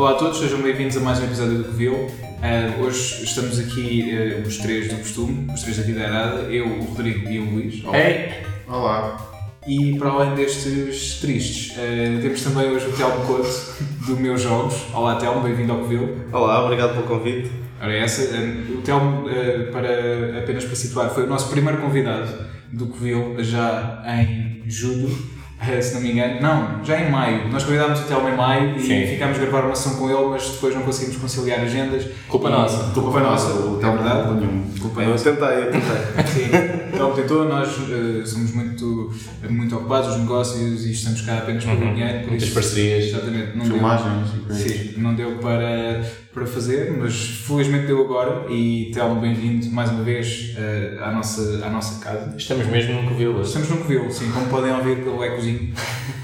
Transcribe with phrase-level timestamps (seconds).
[0.00, 1.92] Olá a todos, sejam bem-vindos a mais um episódio do Covil.
[1.92, 6.66] Uh, hoje estamos aqui uh, os três do costume, os três aqui da Arada, eu,
[6.68, 7.84] o Rodrigo e o Luís.
[7.84, 7.98] Olá.
[7.98, 8.32] Ei!
[8.66, 9.30] Olá.
[9.68, 13.74] E para além destes tristes, uh, temos também hoje o Telmo Couto
[14.06, 14.74] do Meus Jogos.
[14.94, 16.16] Olá Telmo, bem-vindo ao Covil.
[16.32, 17.50] Olá, obrigado pelo convite.
[17.78, 22.46] Ora, essa, uh, o Telmo, uh, para, apenas para situar, foi o nosso primeiro convidado
[22.72, 25.39] do Covil já em julho.
[25.62, 27.48] Eh, se não me engano, não, já em maio.
[27.48, 29.06] Nós convidámos o Telmo em maio e Sim.
[29.06, 32.06] ficámos a gravar uma sessão com ele, mas depois não conseguimos conciliar agendas.
[32.28, 32.84] Culpa E- nossa.
[32.94, 34.70] Culpa nossa, O é Telmo não tem nenhum.
[34.80, 35.30] Culpa Eu nossa.
[35.32, 36.24] tentei, eu tentei.
[36.26, 36.50] Sim,
[36.94, 39.12] então tentou, nós eh, somos muito,
[39.50, 41.94] muito ocupados, os negócios e estamos cá apenas para Uhum.
[41.94, 42.54] dinheiro, por Muitas isso.
[42.54, 43.04] parcerias.
[43.04, 44.44] Exatamente, não Filmagens e deu.
[44.46, 44.62] coisas.
[44.72, 46.02] Sim, não deu para,
[46.32, 51.64] para fazer, mas felizmente deu agora e Telmo, bem-vindo mais uma vez eh, à, nossa,
[51.64, 52.36] à nossa casa.
[52.36, 53.42] Estamos mesmo num covil.
[53.42, 55.72] Estamos num covil, sim, como podem ouvir pelo ecozinho.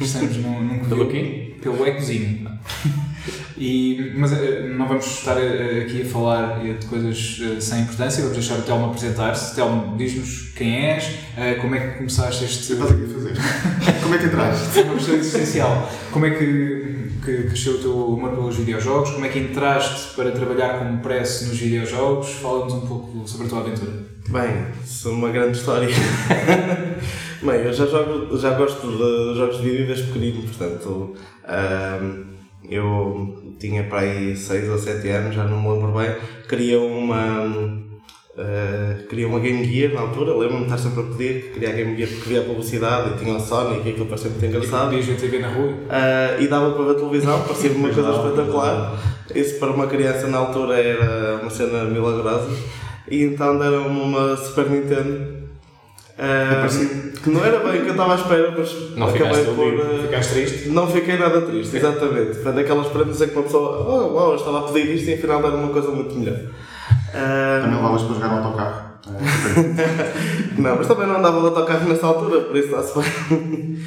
[0.00, 0.96] Estamos num, num covil.
[0.96, 1.54] Pelo quê?
[1.60, 2.48] Pelo ecozinho.
[3.58, 8.22] E, mas eh, não vamos estar eh, aqui a falar eh, de coisas sem importância,
[8.22, 9.54] vamos deixar o Telmo apresentar-se.
[9.54, 11.18] Telmo, diz-nos quem és,
[11.60, 12.72] como é que começaste este.
[12.74, 13.36] estás aqui a fazer?
[14.02, 14.80] Como é que entraste?
[14.80, 15.92] uma questão existencial.
[16.12, 19.10] Como é que, que cresceu o teu amor pelos videojogos?
[19.10, 22.30] Como é que entraste para trabalhar como press nos videojogos?
[22.34, 23.92] Fala-nos um pouco sobre a tua aventura.
[24.28, 25.88] Bem, isso é uma grande história.
[27.42, 32.35] Bem, eu já, jogo, já gosto de jogos de vídeo desde pequenino, portanto, ahm,
[32.70, 36.14] eu tinha para aí 6 ou 7 anos, já não me lembro bem,
[36.48, 37.82] queria uma.
[38.38, 41.70] ah, queria uma Game Gear na altura, lembro-me de estar sempre a pedir que queria
[41.70, 44.46] a Game Gear porque via a publicidade e tinha o Sonic e aquilo parecia muito
[44.46, 44.90] engraçado.
[44.90, 45.74] Vias ver TV na rua?
[45.88, 48.98] Ah, e dava para ver televisão, parecia uma coisa espetacular.
[49.34, 52.50] Isso para uma criança na altura era uma cena milagrosa.
[53.10, 55.45] E então deram-me uma Super Nintendo.
[56.18, 56.66] Ah,
[57.22, 59.80] que não era bem o que eu estava à espera, mas Não acabei ficaste por.
[59.80, 60.68] ah, Ficaste triste?
[60.70, 62.34] não fiquei nada triste, exatamente.
[62.42, 65.14] Foi daquelas prendas em que uma pessoa, oh, uau, eu estava a pedir isto e
[65.14, 66.38] afinal era uma coisa muito melhor.
[67.14, 68.86] Ah, Também levavas para jogar no autocarro.
[69.06, 73.78] É, Não, mas também não andava de autocarro nessa altura, por isso está-se bem.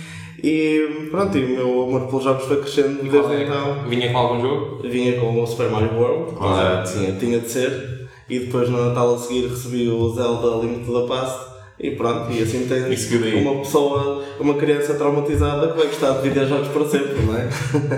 [0.42, 3.46] E pronto, e o meu amor pelos jogos foi crescendo Qual desde é?
[3.46, 3.84] então.
[3.90, 4.82] Vinha com algum jogo?
[4.88, 6.90] Vinha com o Super Mario World, Claro.
[6.90, 11.02] tinha, tinha de ser, e depois no Natal a seguir recebi o Zelda Link to
[11.02, 11.40] the Past,
[11.80, 16.68] e pronto, e assim tens uma pessoa, uma criança traumatizada que vai gostar de videojogos
[16.68, 17.48] para sempre, não é?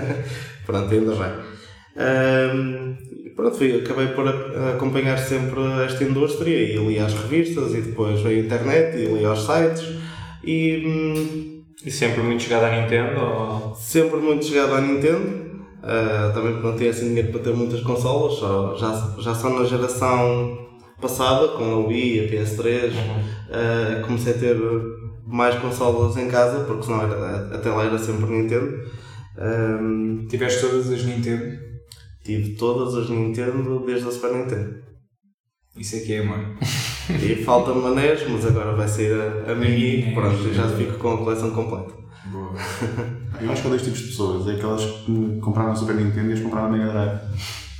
[0.64, 1.32] pronto, ainda bem.
[3.24, 4.28] E pronto, fui, acabei por
[4.74, 9.24] acompanhar sempre esta indústria e li às revistas e depois veio a internet e li
[9.24, 9.84] aos sites
[10.44, 13.20] e hum, E sempre muito chegado à Nintendo?
[13.20, 13.74] Ou...
[13.74, 15.50] sempre muito chegado à Nintendo.
[15.82, 19.50] ah, também porque não tinha assim dinheiro para ter muitas consolas, só, já, já só
[19.50, 20.71] na geração
[21.02, 22.92] passada, com a Wii, a PS3,
[23.50, 24.56] ah, comecei a ter
[25.26, 28.72] mais consolas em casa, porque senão era, até lá era sempre Nintendo.
[29.38, 31.58] Ahm, Tiveste todas as Nintendo?
[32.24, 34.74] tive todas as Nintendo desde a Super Nintendo.
[35.76, 36.38] Isso é que é amor.
[37.08, 40.98] E falta-me a NES, mas agora vai sair a, a Mini e pronto, já fico
[40.98, 41.92] com a coleção completa.
[42.26, 42.52] Boa.
[43.40, 44.46] Eu acho que há dois tipos de pessoas.
[44.46, 47.20] É aquelas que compraram a Super Nintendo e as compraram a Mega Drive.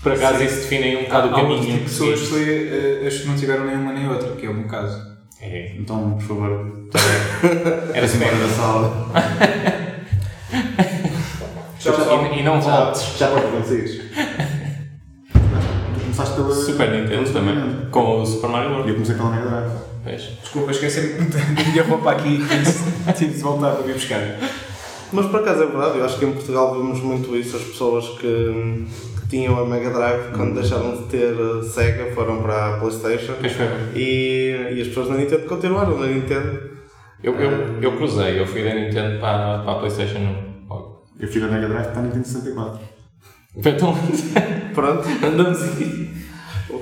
[0.03, 1.61] Por acaso isso define um bocado o Há caminho.
[1.61, 4.55] tipo de pessoas que eh, as que não tiveram nenhuma nem outra, que é o
[4.55, 5.01] meu caso.
[5.41, 5.75] É.
[5.79, 6.89] Então, por favor,
[7.95, 9.13] Era vá embora da sala.
[11.85, 13.19] E, e não voltes.
[13.19, 14.09] Já pode acontecer.
[15.33, 16.55] Tu começaste pela.
[16.55, 17.57] Super Nintendo pela também.
[17.57, 17.91] Nintendo.
[17.91, 18.93] Com o Super Mario E eu World.
[18.93, 19.73] comecei pela Mega Drive.
[20.05, 20.23] Pois.
[20.43, 21.39] Desculpa, esqueci-me da
[21.71, 22.41] minha roupa aqui
[23.09, 24.21] e tive de voltar para vir buscar.
[25.13, 28.09] Mas por acaso é verdade, eu acho que em Portugal vemos muito isso, as pessoas
[28.19, 32.78] que, que tinham a Mega Drive quando deixaram de ter a Sega foram para a
[32.78, 33.32] Playstation
[33.97, 36.70] e, e as pessoas na Nintendo continuaram na Nintendo.
[37.22, 40.69] Eu, eu, eu cruzei, eu fui da Nintendo para, para a Playstation 1.
[40.69, 41.04] Logo.
[41.19, 42.81] Eu fui da Mega Drive para a Nintendo 64.
[43.56, 43.94] Então,
[44.75, 46.10] Pronto, andamos aqui.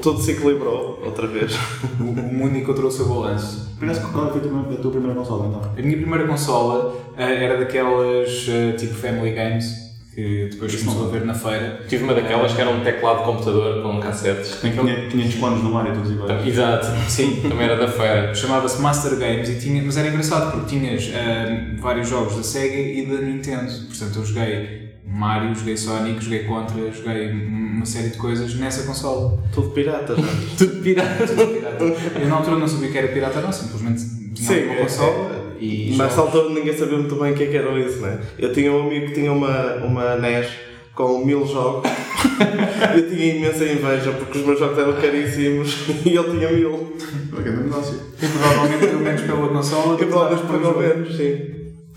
[0.03, 1.55] tudo se equilibrou outra vez.
[2.01, 3.77] O, o mundo encontrou o seu balanço.
[3.79, 5.71] Parece que qual foi a tua, primeira consola então?
[5.71, 11.11] A minha primeira consola eh, era daquelas eh, tipo Family Games que depois começou a
[11.11, 11.81] ver na feira.
[11.89, 14.59] Tive uma daquelas que era um teclado de computador com cassetes.
[14.61, 16.47] Tinha 500 planos no Mario todos iguais.
[16.47, 18.35] Exato, sim, também era da feira.
[18.35, 22.77] Chamava-se Master Games e tinha, mas era engraçado porque tinhas eh, vários jogos da Sega
[22.77, 23.71] e da Nintendo.
[23.87, 29.43] Portanto, eu joguei Mario, joguei Sonic, joguei Contra, joguei uma série de coisas nessa consola.
[29.53, 30.23] Tudo pirata já.
[30.59, 31.27] Tudo pirata.
[31.27, 31.85] Pirata.
[32.21, 34.03] Eu na altura não sabia que era pirata, não, simplesmente
[34.35, 35.91] tinha Sim, uma é- consola e.
[35.97, 36.35] Nessa jogos.
[36.35, 38.21] altura ninguém sabia muito bem o que é que era isso, né?
[38.39, 40.49] Eu tinha um amigo que tinha uma, uma NES
[40.95, 41.89] com mil jogos.
[42.97, 46.97] eu tinha imensa inveja porque os meus jogos eram caríssimos e ele tinha mil.
[47.33, 48.01] Um grande negócio.
[48.23, 49.95] E provavelmente pelo menos pela consola.
[49.95, 50.95] E provavelmente pelo pagou jogo.
[50.99, 51.51] menos, sim.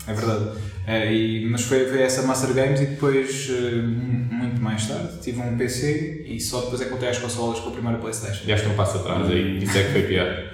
[0.06, 0.44] É verdade.
[0.86, 5.18] Eh, e, mas foi, foi essa Master Games e depois, eh, mu- muito mais tarde,
[5.22, 8.44] tive um PC e só depois é que voltei às consolas com a primeira Playstation.
[8.44, 10.44] Deste um passo atrás aí, isso é que foi pior.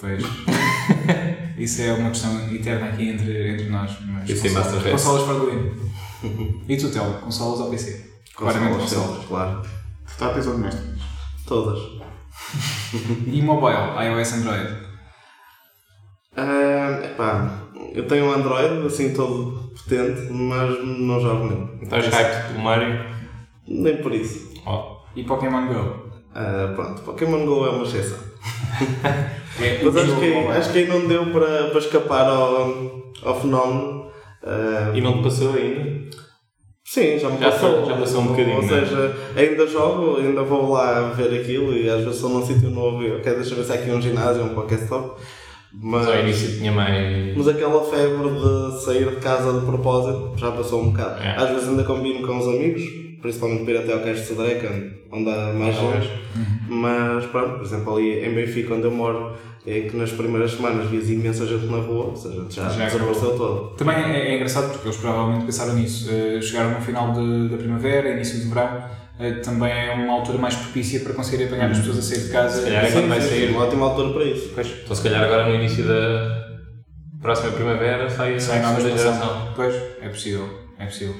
[0.00, 0.22] Pois.
[1.58, 3.90] Isso é uma questão eterna aqui entre, entre nós.
[4.06, 4.90] Mas PC consolas- Master Race.
[4.92, 5.46] Consolas for the
[6.26, 6.62] win.
[6.68, 7.04] E tu, Tel?
[7.20, 8.10] Consolas ou PC?
[8.34, 9.62] Claramente Consolas, claro.
[10.04, 11.02] Portáteis ou domésticos?
[11.46, 11.78] Todas.
[13.26, 13.92] E mobile?
[14.02, 14.88] iOS, Android?
[16.36, 17.62] Ah, epá,
[17.94, 21.78] eu tenho um Android assim todo potente, mas não jogo nenhum.
[21.82, 23.04] Estás hype do Mario?
[23.66, 24.52] Nem por isso.
[24.66, 26.08] Oh, E Pokémon Go?
[26.34, 28.18] Ah, pronto, Pokémon GO é uma exceção.
[29.60, 34.06] É, Mas acho que, acho que aí não deu para, para escapar ao, ao fenómeno.
[34.44, 36.08] Ah, e não te passou ainda?
[36.84, 37.84] Sim, já me Já passou.
[37.84, 38.68] foi- já passou um bocadinho, Ou né?
[38.68, 43.02] seja, ainda jogo, ainda vou lá ver aquilo e às vezes estou num sítio novo
[43.02, 45.20] e ok, deixa eu ver se há aqui um ginásio, um Pokéstop.
[45.70, 47.36] Mas, Mas ao início tinha mais.
[47.36, 51.22] mas aquela febre de sair de casa de propósito já passou um bocado.
[51.22, 51.36] É.
[51.36, 52.80] Às vezes ainda combino com os amigos,
[53.20, 54.68] principalmente para ir até ao Cais de Sodreca,
[55.12, 56.10] onde há mais gente.
[56.68, 59.32] Mas pronto, por exemplo, ali em Benfica, onde eu moro,
[59.66, 63.36] é que nas primeiras semanas vias imensa gente na rua, ou seja, já, Já desapareceu
[63.36, 63.76] todo.
[63.76, 66.08] Também é, é engraçado porque eles provavelmente pensaram nisso.
[66.10, 68.84] Eh, chegaram no final de- da primavera, início de verão,
[69.18, 72.28] eh, também é uma altura mais propícia para conseguir apanhar as pessoas a sair de
[72.30, 72.58] casa.
[72.58, 73.50] Se calhar é quando vai sair.
[73.50, 74.50] Uma ótima altura para isso.
[74.54, 76.46] Pois, então se calhar agora no início da
[77.20, 79.12] próxima primavera sai a Sai nova segunda geração.
[79.28, 79.52] geração.
[79.56, 80.48] Pois, é possível.
[80.78, 81.14] É possível.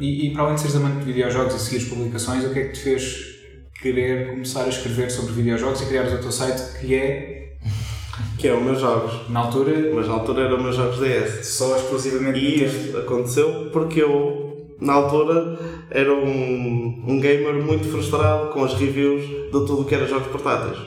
[0.00, 2.58] E, e para além de seres amante de videojogos e seguir as publicações, o que
[2.60, 3.34] é que te fez
[3.82, 7.56] querer começar a escrever sobre videojogos e criares o teu site que é,
[8.38, 9.28] Que é os meus jogos.
[9.30, 11.46] na altura, Mas na altura eram os meus jogos DS.
[11.46, 15.58] só exclusivamente E isto aconteceu porque eu, na altura,
[15.90, 20.28] era um, um gamer muito frustrado com as reviews de tudo o que era jogos
[20.28, 20.78] portáteis.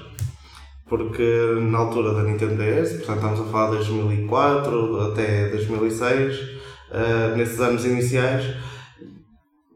[0.87, 1.23] Porque
[1.61, 6.56] na altura da Nintendo DS, portanto estamos a falar de 2004 até 2006,
[6.91, 8.45] eh, nesses anos iniciais,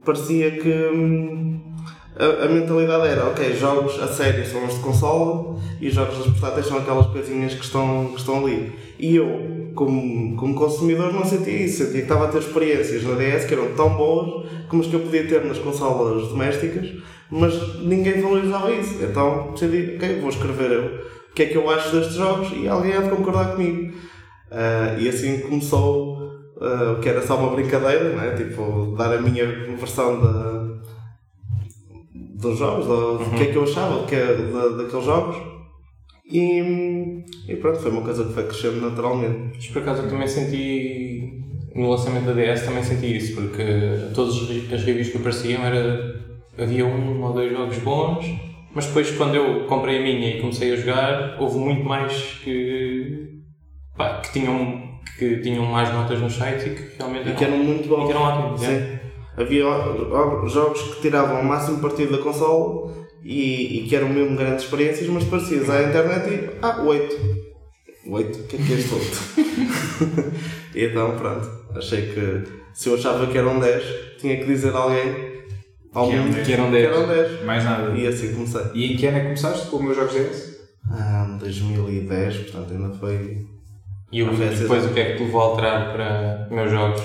[0.05, 1.75] parecia que hum,
[2.15, 6.27] a, a mentalidade era, ok, jogos a sério são os de consola e jogos das
[6.27, 8.71] portáteis são aquelas coisinhas que estão, que estão ali.
[8.99, 11.77] E eu, como, como consumidor, não sentia isso.
[11.77, 14.95] Sentia que estava a ter experiências na DS que eram tão boas como as que
[14.95, 16.89] eu podia ter nas consolas domésticas,
[17.29, 19.03] mas ninguém valorizava isso.
[19.03, 22.67] Então decidi, ok, vou escrever eu o que é que eu acho destes jogos e
[22.67, 23.93] alguém há de concordar comigo.
[24.51, 26.20] Ah, e assim começou
[26.61, 28.35] ah, o que era só uma brincadeira, não é?
[28.35, 30.61] tipo, dar a minha versão da,
[32.13, 35.51] dos jogos, do, do que é que eu achava que é, da, daqueles jogos.
[36.31, 39.55] E, e pronto, foi uma coisa que foi crescendo naturalmente.
[39.55, 41.39] Mas por acaso eu também senti.
[41.75, 43.63] No lançamento da DS também senti isso, porque
[44.13, 46.19] todas as reviews que apareciam era.
[46.57, 48.25] havia um ou dois jogos bons,
[48.73, 53.41] mas depois quando eu comprei a minha e comecei a jogar, houve muito mais que.
[53.97, 57.57] pá, que tinham, que tinham mais notas nos sites e que realmente E que eram
[57.57, 58.05] muito e bons.
[58.05, 58.63] que eram ótimos.
[58.63, 58.67] é.
[58.67, 58.99] Sim.
[59.37, 59.63] Havia
[60.47, 62.91] jogos que tiravam o máximo partido da consola
[63.23, 66.49] e, e que eram mesmo grandes experiências, mas parecias à internet e.
[66.61, 67.41] Ah, 8.
[68.07, 68.39] 8?
[68.39, 70.31] O que é que é este 8?
[70.75, 71.49] e então, pronto.
[71.75, 72.43] Achei que
[72.73, 73.83] se eu achava que eram 10,
[74.19, 75.31] tinha que dizer a alguém.
[75.93, 76.47] Ao Que eram mundo 10.
[76.47, 76.85] Que eram que 10.
[76.85, 77.43] eram 10.
[77.45, 77.97] mais nada.
[77.97, 78.61] E assim comecei.
[78.73, 80.57] E em que ano é que começaste com os meus jogos DS?
[80.89, 83.45] Ah, 2010, portanto ainda foi.
[84.11, 87.01] E, o- depois o que é que te levou a alterar para meus jogos?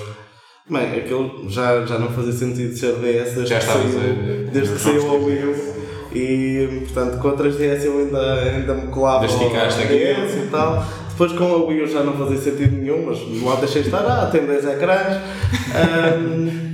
[0.69, 4.73] Bem, aquilo já, já não fazia sentido ser DS desde Já que saiu, a- desde
[4.73, 5.77] que saiu ao Wii U.
[6.13, 9.97] E portanto com a 3DS eu ainda, ainda me colava esticaste aqui.
[9.97, 10.83] DS e tal.
[11.09, 14.25] Depois com a Wii U já não fazia sentido nenhum, mas lá deixei estar, ah,
[14.31, 15.17] tem dois ecrãs.
[15.75, 16.67] Ahm,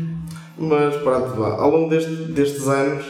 [0.58, 1.50] mas pronto, vá.
[1.62, 3.06] ao longo deste, destes anos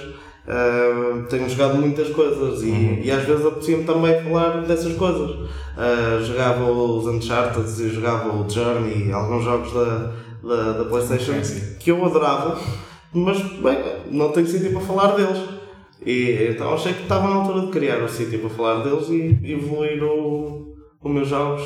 [0.48, 3.00] ah, tenho jogado muitas coisas e, Uhum.
[3.04, 5.50] e às vezes apetecia-me também falar dessas coisas.
[5.78, 10.12] Ah, jogava os Uncharted e jogava o Journey, alguns jogos da,
[10.44, 11.34] da, da Playstation
[11.80, 12.60] que eu adorava,
[13.14, 13.78] mas bem,
[14.12, 15.42] não tenho sítio para falar deles.
[16.06, 19.40] E então achei que estava na altura de criar o sítio para falar deles e
[19.54, 21.64] evoluir o, os meus jogos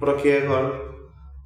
[0.00, 0.88] para o que é agora.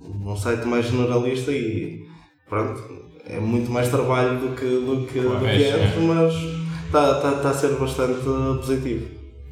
[0.00, 2.06] Um site mais generalista e
[2.48, 2.80] pronto,
[3.28, 6.61] é muito mais trabalho do que, do que, do Claro, que é, antes, mas
[6.92, 9.08] está tá, tá a ser bastante positivo.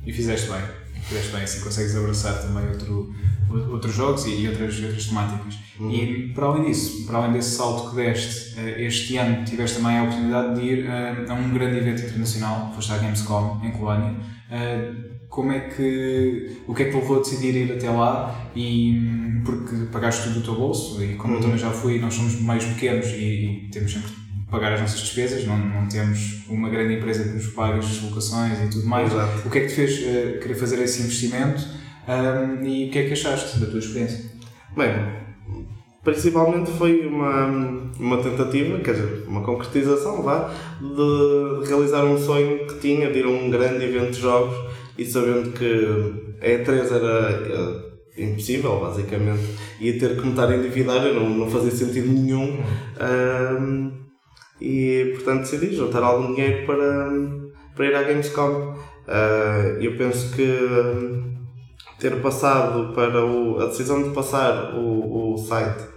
[0.07, 0.61] E fizeste bem.
[1.03, 3.15] Fizeste bem, assim consegues abraçar também outro,
[3.73, 5.59] outros jogos e outras, outras temáticas.
[5.91, 9.99] E para além disso, para além desse salto que deste, eh, este ano tiveste também
[9.99, 14.15] a oportunidade de ir eh, a um grande evento internacional, foste à Gamescom, em Colónia.
[14.51, 14.93] Eh,
[15.29, 18.51] Como é que, o que é que levou a decidir ir até lá?
[18.55, 22.35] E, porque pagaste tudo do teu bolso e como eu também já fui, nós somos
[22.41, 24.11] meios pequenos e, e temos sempre
[24.51, 28.59] pagar as nossas despesas, não, não temos uma grande empresa que nos pague as deslocações
[28.61, 29.13] e tudo mais.
[29.13, 29.49] Exato.
[29.49, 31.81] O que é que te fez eh, querer fazer esse investimento
[32.11, 34.31] Ahm, e o que é que achaste da tua experiência?
[34.77, 34.91] Bem,
[36.03, 37.47] principalmente foi uma,
[37.99, 43.25] uma tentativa, quer dizer, uma concretização, vá, de realizar um sonho que tinha de ir
[43.27, 44.57] a um grande evento de jogos
[44.99, 45.65] e sabendo que
[46.41, 47.31] a E3 era
[48.17, 49.45] eh, impossível, basicamente,
[49.79, 52.59] ia ter que me estar a endividar, não, não fazia sentido nenhum.
[52.99, 54.10] Ahm,
[54.61, 57.11] e portanto decidi juntar algum dinheiro para,
[57.75, 58.75] para ir à Gamescom.
[59.09, 60.47] Ah, eu penso que
[61.99, 63.61] ter passado para o.
[63.61, 65.91] a decisão de passar o, o site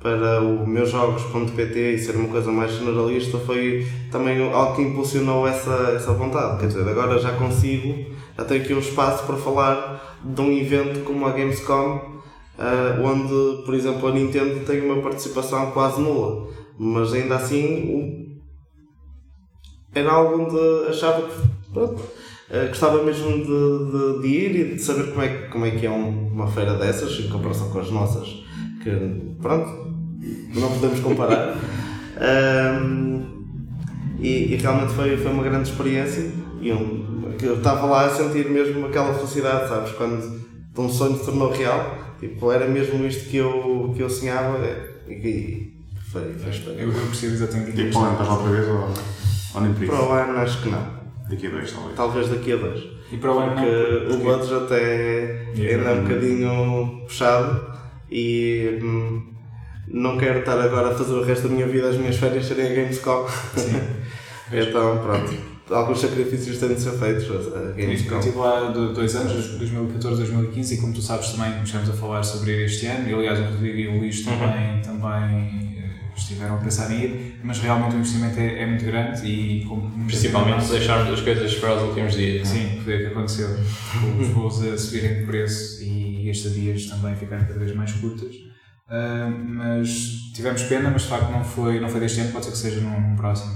[0.00, 5.94] para o meusjogos.pt e ser uma coisa mais generalista foi também algo que impulsionou essa,
[5.96, 6.60] essa vontade.
[6.60, 11.02] Quer dizer, agora já consigo, já tenho aqui um espaço para falar de um evento
[11.04, 12.20] como a Gamescom,
[12.58, 18.40] ah, onde, por exemplo, a Nintendo tem uma participação quase nula, mas ainda assim
[19.94, 21.34] era algo onde achava que
[21.72, 22.02] pronto,
[22.50, 25.70] eh, gostava mesmo de, de- de ir e de saber como é, que- como é
[25.70, 28.26] que é um- uma feira dessas em comparação com as nossas,
[28.82, 28.90] que
[29.40, 29.94] pronto,
[30.54, 31.56] não podemos comparar.
[32.18, 33.24] Ahm,
[34.18, 38.48] e, e realmente foi, foi uma grande experiência e um, eu estava lá a sentir
[38.48, 39.92] mesmo aquela felicidade, sabes?
[39.92, 40.40] Quando
[40.78, 44.58] um sonho se tornou real, tipo, era mesmo isto que eu, que eu sonhava
[45.08, 45.73] e, e
[46.14, 46.82] foi, foi espetacular.
[46.82, 48.94] Eu, eu percebo exatamente o que estás para o ano estás lá outra vez ou,
[49.54, 50.04] ou nem por Para isso?
[50.06, 50.86] o ano acho que não,
[51.28, 51.96] Daqui a dois, talvez.
[51.96, 52.80] talvez daqui a dois.
[53.12, 53.62] E para o ano não.
[53.62, 53.74] Porque
[54.14, 57.66] o porque- budget é ainda é um bocadinho puxado
[58.10, 59.22] e hum,
[59.88, 62.66] não quero estar agora a fazer o resto da minha vida as minhas férias serem
[62.72, 63.26] a Gamescom.
[64.52, 65.34] então pronto,
[65.70, 68.18] alguns sacrifícios têm de ser feitos a Eu Gamescom.
[68.18, 72.22] estive lá do- dois anos, 2014, 2015, e como tu sabes também começamos a falar
[72.22, 75.73] sobre ir este ano, e aliás o Rodrigo e o Luís também, também eh,
[76.16, 79.90] estiveram a pensar em ir, mas realmente o investimento é, é muito grande e como
[80.06, 82.48] Principalmente se deixarmos as coisas para os últimos dias.
[82.48, 82.58] não é?
[82.58, 83.48] Sim, foi o que aconteceu.
[84.20, 88.34] Os voos a subirem de preço e as estadias também ficarem cada vez mais curtas.
[88.88, 89.88] Ah, mas
[90.34, 92.80] tivemos pena, mas de facto não foi, não foi deste ano, pode ser que seja
[92.80, 93.52] num, num próximo.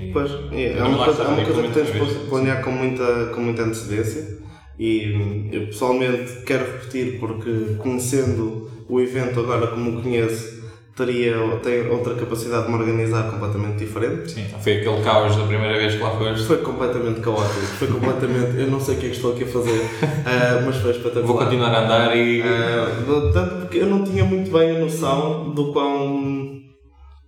[0.00, 3.26] E- Pois, é, é uma coisa, é uma coisa que tens de planear com muita,
[3.34, 4.38] com muita antecedência
[4.78, 10.57] e eu pessoalmente quero repetir porque conhecendo o evento agora como o conheço
[10.98, 14.30] teria tem outra capacidade de me organizar completamente diferente.
[14.32, 14.46] Sim.
[14.60, 16.46] Foi aquele caos da primeira vez que lá foste.
[16.46, 18.58] Foi completamente caótico, foi completamente.
[18.60, 19.80] Eu não sei o que é que estou aqui a fazer,
[20.26, 21.26] ah, mas foi espetacular.
[21.26, 22.42] Vou continuar a andar e.
[22.42, 26.60] Ah, no- tanto porque eu não tinha muito bem a noção do quão,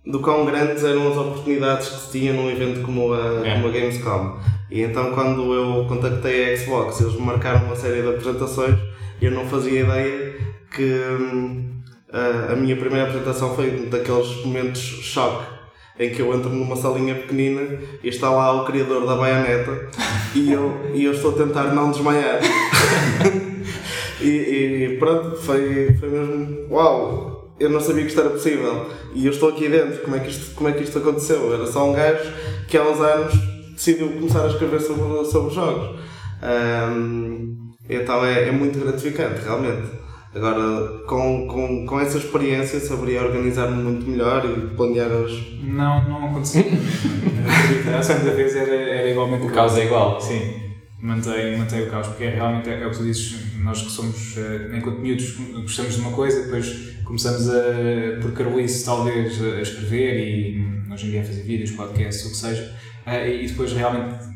[0.05, 3.53] do quão grandes eram as oportunidades que se tinha num evento como a, É.
[3.55, 4.37] como a Gamescom.
[4.69, 8.75] E então, quando eu contactei a Xbox, eles me marcaram uma série de apresentações,
[9.21, 10.33] eu não fazia ideia
[10.73, 11.70] que hum,
[12.11, 15.45] a, a minha primeira apresentação foi daqueles momentos choque
[15.99, 19.87] em que eu entro numa salinha pequenina e está lá o criador da baioneta
[20.33, 22.39] e eu, e eu estou a tentar não desmaiar.
[24.21, 26.67] E, e pronto, foi, foi mesmo.
[26.69, 27.55] Uau!
[27.59, 28.87] Eu não sabia que isto era possível.
[29.15, 29.99] E eu estou aqui dentro.
[30.01, 31.53] Como é que isto, como é que isto aconteceu?
[31.53, 32.31] Era só um gajo
[32.67, 33.33] que há uns anos
[33.73, 35.99] decidiu começar a escrever sobre, sobre jogos.
[36.41, 37.55] Ahm,
[37.89, 40.00] então é, é muito gratificante, realmente.
[40.33, 45.31] Agora, com, com, com essa experiência, saberia organizar-me muito melhor e planear as.
[45.61, 46.63] Não, não aconteceu
[47.97, 50.21] A segunda vez era, era igualmente O caos é igual.
[50.21, 50.53] Sim,
[51.01, 53.91] mantém, mantém o caos, porque é realmente é, é o que tu dizes, nós que
[53.91, 59.61] somos, eh, enquanto miúdos, gostamos de uma coisa, depois começamos a, por carolice talvez, a
[59.61, 62.73] escrever e hoje em dia a fazer vídeos, podcasts, o que seja,
[63.05, 64.30] eh, e depois realmente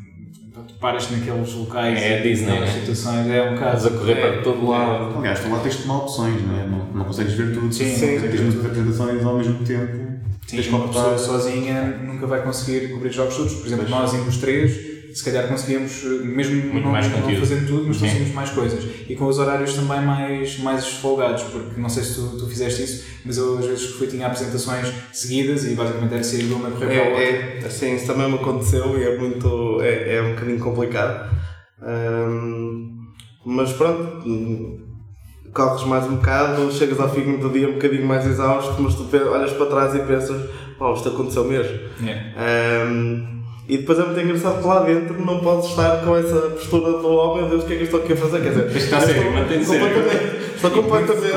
[0.80, 2.80] paras naqueles locais É e Disney, naquelas né?
[2.80, 3.76] situações, é um bocado.
[3.76, 5.18] Estás a correr é, para todo lado.
[5.18, 6.66] Aliás, tu lá tens de tomar opções, não é?
[6.66, 7.72] Não, não consegues ver tudo.
[7.72, 8.28] Sim, Sim, sim.
[8.28, 10.06] tens muitas apresentações ao mesmo tempo.
[10.46, 13.54] Sim, uma pessoa sozinha nunca vai conseguir cobrir jogos todos.
[13.54, 17.36] Por exemplo, nós entre os três, se calhar conseguíamos, eh, mesmo Muito não, mais não
[17.36, 18.84] fazendo tudo, mas conseguimos mais coisas.
[19.08, 22.82] E com os horários também mais, mais folgados, porque não sei se tu, tu fizeste
[22.82, 26.52] isso, mas eu às vezes que fui tinha apresentações seguidas e basicamente era sair de
[26.52, 27.22] uma correr para a outra.
[27.22, 29.80] É, é, assim, isso também me aconteceu e é muito.
[29.80, 31.30] é, é um bocadinho complicado.
[33.44, 34.22] Mas pronto,
[35.56, 39.08] corres mais um bocado, chegas ao fim do dia um bocadinho mais exausto, mas tu
[39.30, 41.78] olhas para trás e pensas, oh, isto aconteceu mesmo.
[42.02, 42.34] Yeah.
[42.36, 43.35] Ahm,
[43.68, 47.08] e depois é muito engraçado que lá dentro não podes estar com essa postura do
[47.08, 48.40] oh meu Deus, o que é que eu estou aqui a fazer?
[48.42, 49.94] Quer dizer, eu sério, estou mantém-te sério.
[49.94, 51.32] completamente- Estou completamente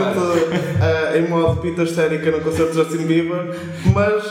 [0.81, 3.53] ah, em modo pita histérica no concerto de Justin Bieber,
[3.93, 4.23] mas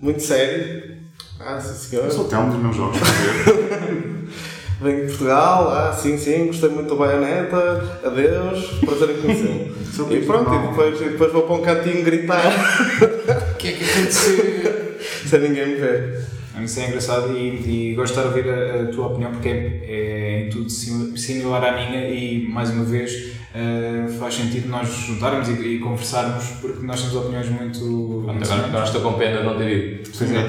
[0.00, 0.92] muito sério.
[1.38, 2.04] Ah, sim senhor.
[2.06, 2.98] Eu sou Telmo dos meus jogos.
[4.80, 9.72] Venho de Portugal, ah, sim, sim, gostei muito do Baioneta, adeus, prazer em conhecê-lo.
[10.10, 12.40] E pronto, e depois, e depois vou para um cantinho gritar,
[13.52, 14.96] O que é que aconteceu?
[15.28, 16.24] sem ninguém me ver.
[16.62, 19.48] Isso é engraçado e, e gosto de estar a ouvir a, a tua opinião porque
[19.48, 24.68] é, é em tudo sim- similar à minha e, mais uma vez, eh, faz sentido
[24.68, 28.22] nós juntarmos e, e conversarmos porque nós temos opiniões muito.
[28.26, 29.68] Pronto, agora, agora estou com pena de não ter
[30.00, 30.10] ido.
[30.16, 30.42] Pois é,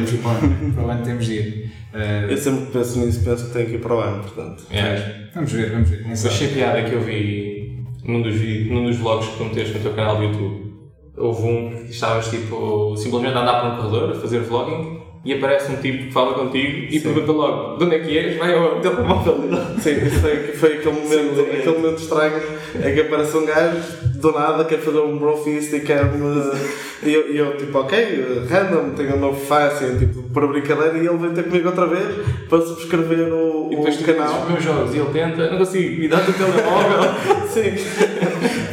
[0.76, 1.72] para o ano temos de ir.
[1.94, 4.64] Eh, Eu sempre que penso nisso, penso que tenho que ir para o ano, portanto.
[4.72, 5.28] É.
[5.34, 6.18] vamos ver, vamos ver.
[6.18, 6.34] Sabe?
[6.34, 8.36] achei piada que eu vi num dos,
[8.70, 10.74] num dos vlogs que tu meteste no teu canal do YouTube.
[11.16, 15.34] Houve um que estavas tipo simplesmente a andar por um corredor a fazer vlogging e
[15.34, 18.38] aparece um tipo que fala contigo e pergunta logo de onde é que és?
[18.38, 19.36] Vai ao telemóvel.
[19.80, 22.42] Sim, foi, foi aquele, momento, aquele momento estranho
[22.76, 23.82] em que aparece um gajo
[24.16, 26.20] do nada, quer fazer um brofist e quer-me.
[27.06, 31.18] E eu, eu, tipo, ok, random, tenho um novo face, tipo, para brincadeira, e ele
[31.18, 32.06] vem ter comigo outra vez
[32.48, 34.42] para subscrever o, E depois tu canal.
[34.44, 37.14] os meus jogos e ele tenta, não consigo, e dá-te o telemóvel.
[37.54, 37.76] Sim,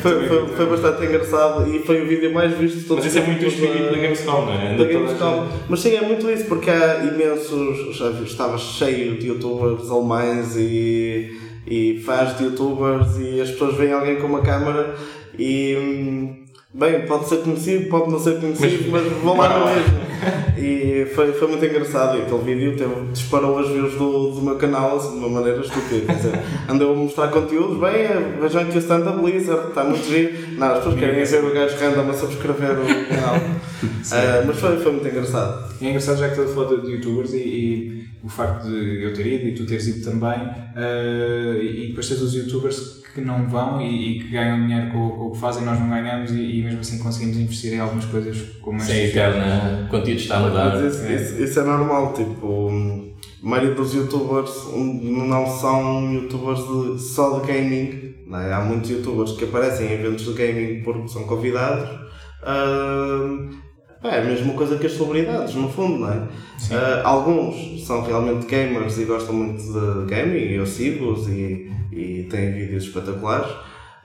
[0.00, 3.18] foi, foi, foi bastante engraçado e foi o vídeo mais visto de todos Mas isso
[3.18, 4.76] é os muito tempos espírito da- Gamescom, não é?
[4.76, 5.48] da Gamescom.
[5.68, 7.96] Mas sim, é muito isso, porque há imensos.
[7.96, 11.30] Já estava cheio de youtubers alemães e,
[11.66, 14.94] e fãs de youtubers e as pessoas veem alguém com uma câmera
[15.38, 16.40] e.
[16.72, 20.10] Bem, pode ser conhecido, pode não ser conhecido, mas, vão lá na mesma.
[20.56, 22.16] E foi, foi muito engraçado.
[22.16, 25.60] E aquele vídeo teve, disparou as views do, do meu canal assim, de uma maneira
[25.60, 26.14] estúpida.
[26.68, 28.06] Andou a mostrar conteúdos, bem,
[28.40, 30.32] vejam que o stand da Blizzard está muito giro.
[30.56, 33.34] Não, as pessoas querem ver o gajo random a subscrever o canal.
[34.12, 35.74] Ah, mas foi, foi muito engraçado.
[35.82, 39.02] É engraçado já que estou a falar de, de youtubers e, e o facto de
[39.04, 40.38] eu ter ido e tu teres ido também,
[40.76, 45.08] eh, e depois tens os youtubers que não vão e, e que ganham dinheiro com,
[45.10, 48.04] com o que fazem, nós não ganhamos e, e mesmo assim conseguimos investir em algumas
[48.04, 50.76] coisas como Sim, a eterna quantia está a mudar.
[50.76, 56.12] Mas isso, isso- isso é normal, tipo, hum, a maioria dos youtubers hum, não são
[56.12, 58.52] youtubers de- só de gaming, é?
[58.52, 61.88] há muitos youtubers que aparecem em eventos de gaming porque são convidados.
[62.46, 63.50] Hum,
[64.02, 66.22] é a mesma coisa que as celebridades, no fundo, não é?
[66.72, 72.26] Ah, alguns são realmente gamers e gostam muito de gaming, e eu sigo-os e, e
[72.30, 73.50] têm vídeos espetaculares.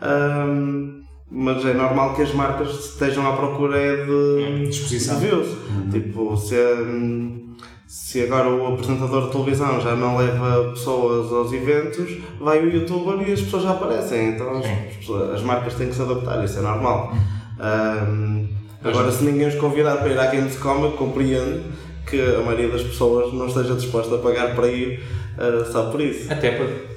[0.01, 5.19] Hum, mas é normal que as marcas estejam à procura é de, Disposição.
[5.19, 5.47] de views.
[5.91, 7.53] Tipo, se, hum,
[7.87, 13.27] se agora o apresentador de televisão já não leva pessoas aos eventos, vai o youtuber
[13.27, 14.29] e as pessoas já aparecem.
[14.29, 17.13] Então as, as marcas têm que se adaptar, isso é normal.
[17.59, 18.47] Hum,
[18.89, 21.63] agora, se ninguém os convidar para ir à Gamescom, eu compreendo
[22.09, 24.99] que a maioria das pessoas não esteja disposta a pagar para ir
[25.37, 26.31] ah, só por isso.
[26.31, 26.95] Até porque.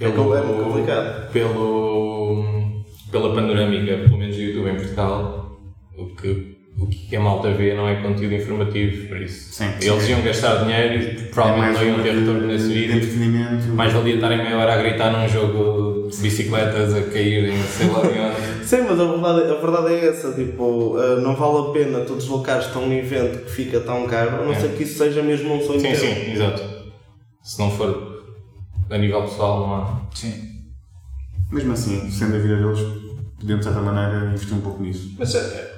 [0.00, 1.30] É com- é complicado.
[1.32, 2.44] Pelo,
[3.10, 5.56] pela panorâmica, pelo menos do YouTube em Portugal,
[5.96, 9.52] o que, o que a malta vê não é conteúdo informativo, por isso.
[9.52, 9.70] Sim.
[9.80, 13.74] Eles iam gastar dinheiro e provavelmente não iam ter retorno nesse de vídeo.
[13.74, 17.88] Mais valia estarem meia hora a gritar num jogo de bicicletas a cair em sei
[17.88, 18.64] lá de onde.
[18.66, 22.14] Sim, mas a verdade, a verdade é essa, tipo, ah, não vale a pena tu
[22.16, 24.60] deslocares para um evento que fica tão caro, a não É.
[24.60, 25.96] ser que isso seja mesmo um sonho Sim, teu.
[25.96, 26.62] sim, exato.
[27.42, 28.22] Se não for
[28.90, 30.00] a nível pessoal, não há.
[30.14, 30.32] Sim.
[31.52, 32.80] Mesmo assim, sendo a vida deles,
[33.38, 35.14] podiam de certa maneira investir um pouco nisso.
[35.18, 35.74] Mas é.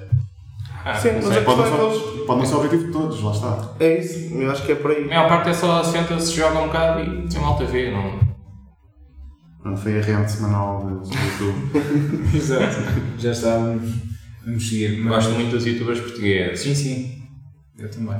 [0.85, 3.21] Ah, Sim, mas a Pode não, é ser, pode não ser o objetivo de todos,
[3.21, 3.69] lá está.
[3.77, 5.05] É isso, eu acho que é por A aí.
[5.05, 8.26] maior parte é só senta-se, joga um bocado e se a malta vê, não.
[9.67, 12.27] Pronto, foi a rente semanal do YouTube.
[12.35, 12.75] Exato.
[13.19, 13.91] Já estávamos
[14.45, 14.83] a.
[14.85, 16.59] Eu mas- gosto muito dos youtubers portugueses.
[16.61, 17.21] Sim, sim.
[17.77, 18.17] Eu também.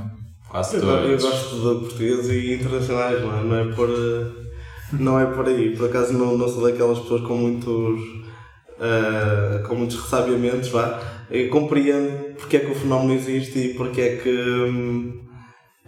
[0.48, 1.24] Quase Eu, eu todos.
[1.24, 3.44] gosto de portugueses e internacionais, não é?
[3.44, 3.88] Não é por,
[4.92, 5.76] não é por aí.
[5.76, 8.00] Por acaso não, não sou daquelas pessoas com muitos,
[8.80, 11.00] ah, com muitos ressabiamentos, vá.
[11.30, 14.30] Eu compreendo porque é que o fenómeno existe e porque é que.
[14.30, 15.20] hum,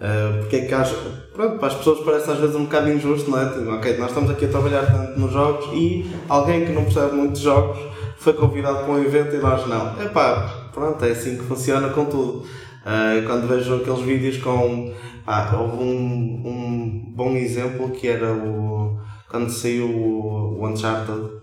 [0.00, 0.90] ah, porque é que às,
[1.34, 3.48] pronto, para as pessoas parece às vezes um bocado injusto, não é?
[3.50, 7.14] Tipo, Ok, nós estamos aqui a trabalhar tanto nos jogos e alguém que não percebe
[7.14, 7.78] muito de jogos
[8.16, 10.00] foi convidado para um evento e nós não.
[10.02, 12.44] Epá, pronto, é assim que funciona com tudo.
[12.84, 14.92] Ah, quando vejo aqueles vídeos com.
[15.26, 18.98] Ah, houve um, um bom exemplo que era o.
[19.28, 21.40] Quando saiu o, o Uncharted.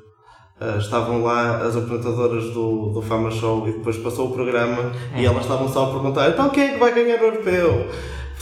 [0.59, 5.23] Uh, estavam lá as apresentadoras do, do Fama Show e depois passou o programa e
[5.23, 7.87] elas estavam só a perguntar então quem é que vai ganhar o europeu?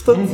[0.06, 0.30] Portanto,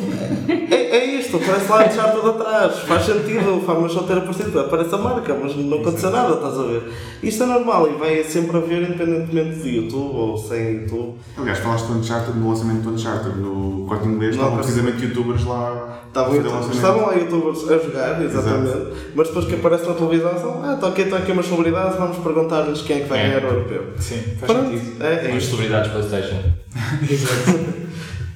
[0.71, 4.19] é, é isto, aparece lá de charta de atrás, faz sentido o Fama Show ter
[4.19, 6.93] aparecido, aparece a marca, mas não aconteceu nada, estás a ver?
[7.23, 11.15] Isto é normal e vai sempre haver independentemente de YouTube ou sem YouTube.
[11.39, 15.45] Aliás, falaste do Uncharted, no lançamento do Uncharted, no corte inglês, Não, estavam precisamente youtubers
[15.47, 16.75] lá Estavam, lançamento.
[16.75, 20.89] estavam lá youtubers a jogar, exatamente, mas depois que aparece na televisão são, ah, estão
[20.91, 23.29] aqui, estão aqui umas celebridades, vamos perguntar-lhes quem é que vai É.
[23.29, 23.85] ganhar o europeu.
[23.99, 25.03] Sim, faz Pronto, sentido.
[25.03, 25.57] é, é As isto.
[25.57, 26.37] celebridades PlayStation.
[27.11, 27.83] Exato.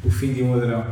[0.05, 0.85] o fim de um ladrão.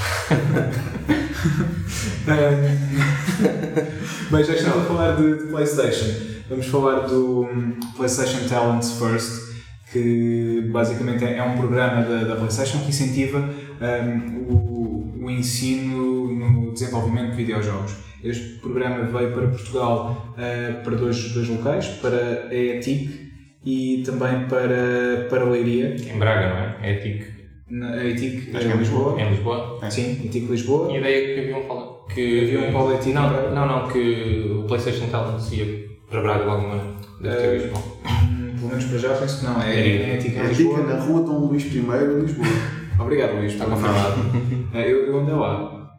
[4.30, 6.06] Bem, já estamos a falar de, de PlayStation,
[6.48, 9.50] vamos falar do hum, PlayStation Talents First,
[9.92, 16.32] que basicamente é, é um programa da, da PlayStation que incentiva hum, o, o ensino
[16.32, 17.92] no desenvolvimento de videojogos.
[18.22, 23.30] Este programa veio para Portugal eh, para dois, dois locais, para a ETIC
[23.64, 25.96] e também para, para Leiria.
[25.96, 26.76] Em Braga, não é?
[26.82, 27.39] É ético.
[27.70, 28.04] Na
[28.66, 29.20] que é em Lisboa.
[29.20, 29.78] Em Lisboa.
[29.90, 30.90] Sim, ETIC Lisboa.
[30.92, 32.04] E a ideia é que havia um polo.
[32.12, 33.06] Que Havia um em Braga?
[33.12, 36.96] Não, não, não, que o PlayStation Talent ia para Braga logo uma.
[37.20, 37.82] Deve ter Eh, Lisboa.
[38.04, 39.62] Hum, Pelo menos para já penso que não.
[39.62, 40.82] É, É é ETIC em É Lisboa.
[40.82, 42.46] na rua Dom Luís I, em Lisboa.
[42.98, 43.52] Obrigado, Luís.
[43.52, 44.14] Está confirmado.
[44.74, 45.90] Eh, Eu, eu andei lá.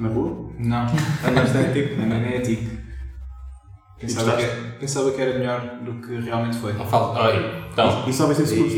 [0.00, 0.50] Na rua?
[0.58, 0.86] Não.
[1.26, 2.00] Andaste em tipo.
[2.00, 2.77] Não, nem é TIC.
[4.00, 4.46] Pensava que,
[4.78, 6.72] pensava que era melhor do que realmente foi.
[6.74, 7.18] Não fala.
[7.20, 8.08] Olha, então.
[8.08, 8.76] E só vai ser esse curso.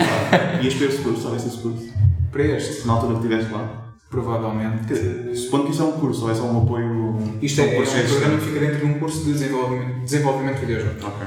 [0.63, 1.89] Ias para esse curso, só vai ser esse curso.
[2.33, 3.69] Para este, Na altura que estiveste lá.
[4.09, 4.87] provavelmente.
[4.87, 7.19] Dizer, Supondo que isso é um curso, ou é só um apoio.
[7.43, 8.15] Isto é, é um processo.
[8.15, 11.05] programa que fica dentro de um curso de desenvolvimento, desenvolvimento de videojogos.
[11.05, 11.27] Ok.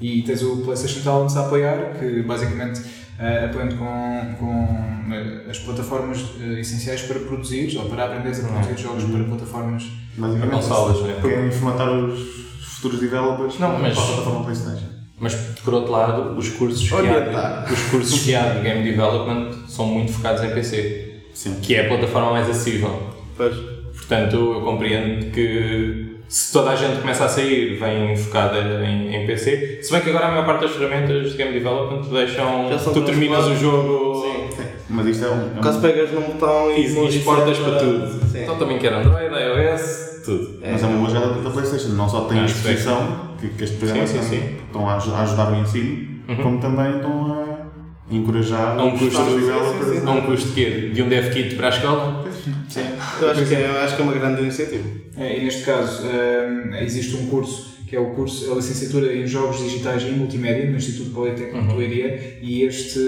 [0.00, 5.58] E tens o PlayStation Talents a apoiar, que basicamente uh, apoiando com, com eh, as
[5.60, 9.84] plataformas eh, essenciais para produzir ou para aprenderes a produzir jogos para plataformas.
[10.16, 11.20] Basicamente, Consolas, não é?
[11.20, 12.51] Querem formatar os
[12.82, 14.86] futuros developers Não, mas- para a plataforma PlayStation.
[15.20, 19.52] Mas por outro lado, os cursos que há, os cursos que há de Game Development
[19.68, 21.56] são muito focados em PC, Sim.
[21.62, 23.00] que é a plataforma mais acessível.
[23.36, 23.54] Pois.
[23.94, 29.26] Portanto, eu compreendo que se toda a gente começa a sair, vem focada em, em
[29.26, 29.78] PC.
[29.82, 32.68] Se bem que agora a maior parte das ferramentas de Game Development deixam.
[32.92, 34.22] Tu terminas o jogo.
[34.56, 34.62] Sim.
[34.90, 35.58] Mas isto é um.
[35.58, 38.08] É Caso pegas num botão E, e exportas é para tudo.
[38.30, 38.42] Sim.
[38.42, 40.58] Então também quer Android, iOS, tudo.
[40.60, 41.88] mas é uma boa jogada da PlayStation.
[41.88, 42.46] Não só tem a é.
[42.46, 44.56] exposição, que, que este programa Sim, sim, sim.
[44.66, 46.08] estão a, a ajudar o ensino,
[46.42, 50.06] como também estão a encorajar A um custo- sim, sim, sim.
[50.06, 50.90] A um custo quê?
[50.94, 52.24] De um dev kit para a escola?
[52.68, 52.80] Sim.
[53.20, 54.88] Eu acho, que é, eu acho que é uma grande iniciativa.
[55.16, 59.26] É, e neste caso um, existe um curso que é o curso, a licenciatura em
[59.26, 62.98] Jogos Digitais e Multimédia no Instituto Politécnico de Leiria e este,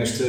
[0.00, 0.22] este,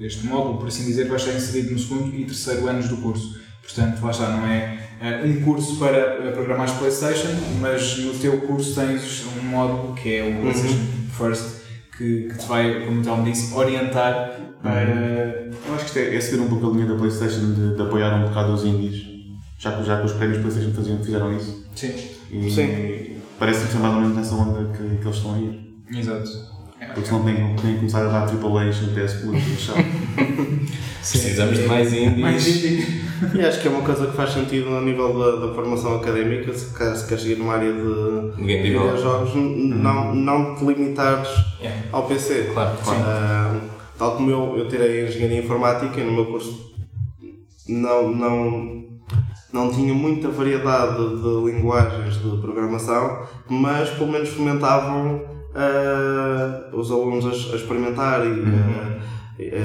[0.00, 3.40] este módulo, por assim dizer, vai estar inserido no segundo e terceiro anos do curso.
[3.62, 4.79] Portanto, lá está, não é
[5.24, 7.28] um curso para eh, programares PlayStation,
[7.60, 10.78] mas no teu curso tens um módulo que é o PlayStation
[11.16, 11.60] First
[11.96, 14.32] que, que te vai, como o Tom disse, orientar
[14.62, 15.50] para.
[15.66, 17.82] Eu acho que isto é, é seguir um pouco a linha da PlayStation de, de
[17.82, 19.06] apoiar um bocado os indies,
[19.58, 21.66] já que, já que os prémios PlayStation faziam, fizeram isso.
[21.74, 21.92] Sim,
[22.30, 23.16] E Sim.
[23.38, 25.74] parece-me ser mais ou menos nessa onda que, que eles estão a ir.
[25.94, 26.50] exato.
[26.94, 29.70] Porque senão têm, têm que começar a dar AAAs no PS Plus.
[31.00, 32.20] Precisamos de mais indies.
[32.20, 33.00] Mais indie.
[33.34, 36.52] E acho que é uma coisa que faz sentido a nível da, da formação académica,
[36.54, 41.28] se quer, se quer seguir numa área de videojogos, não, não te limitares
[41.60, 41.88] Yeah.
[41.92, 42.52] ao PC.
[42.54, 43.00] Claro, claro.
[43.04, 43.60] Ah,
[43.98, 46.72] tal como eu, eu tirei Engenharia Informática e no meu curso
[47.68, 48.84] não, não,
[49.52, 55.22] não tinha muita variedade de linguagens de programação, mas pelo menos fomentavam
[55.54, 59.00] ah, os alunos a, a experimentar e ah, e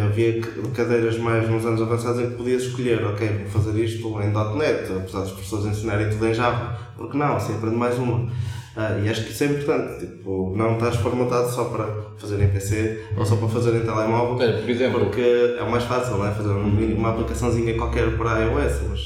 [0.05, 4.07] havia c- cadeiras mais nos anos avançados em que podias escolher, ok, vou fazer isto
[4.21, 8.29] em .NET, apesar dos professores ensinarem tudo em Java, porque não, assim aprendo mais uma.
[8.77, 12.49] Ah, e acho que isso é importante, tipo, não estás formatado só para fazer em
[12.49, 16.17] PC ou só para fazer em telemóvel, Olha, por exemplo, porque é o mais fácil,
[16.17, 16.31] não é?
[16.31, 18.99] Fazer um- uma aplicaçãozinha qualquer para iOS, mas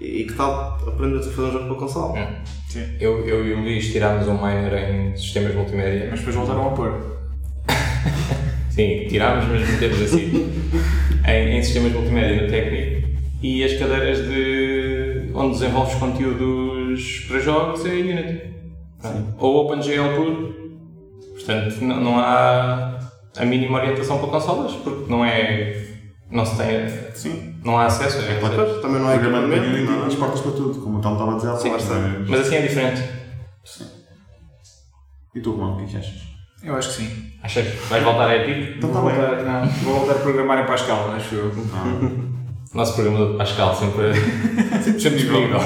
[0.00, 2.18] e, e que tal aprenderes a fazer um jogo para console?
[2.18, 2.42] É.
[2.98, 6.08] eu, eu e o Luís tirámos um minor em sistemas multimédia.
[6.10, 6.92] Mas depois voltaram a pôr.
[8.74, 10.50] Sim, tirámos, mas metemos assim.
[11.28, 13.08] em, em sistemas multimédia no técnico.
[13.42, 18.42] E as cadeiras de onde desenvolves conteúdos para jogos é Unity.
[19.38, 20.54] Ou OpenGL puro.
[21.34, 22.98] Portanto, não, não há
[23.36, 25.88] a mínima orientação para consolas, porque não é.
[26.30, 26.88] Não se tem.
[27.14, 27.54] Sim.
[27.64, 28.18] Não há acesso.
[28.20, 30.06] É, Pois, também não é programa de equipamento, Unity não é?
[30.06, 31.84] as portas para tudo, como o Tom estava a dizer há Sim, pouco.
[32.28, 33.02] mas- assim é diferente.
[35.34, 36.22] E tu, Romão, o que é que achas?
[36.62, 37.31] Eu acho que sim.
[37.42, 38.76] Achas que vais voltar a Epic?
[38.76, 39.36] Então vou, está bem.
[39.36, 41.52] voltar, não, vou voltar a programar em Pascal, acho eu.
[42.72, 44.14] Nosso programador de Pascal sempre,
[45.00, 45.58] sempre disponível.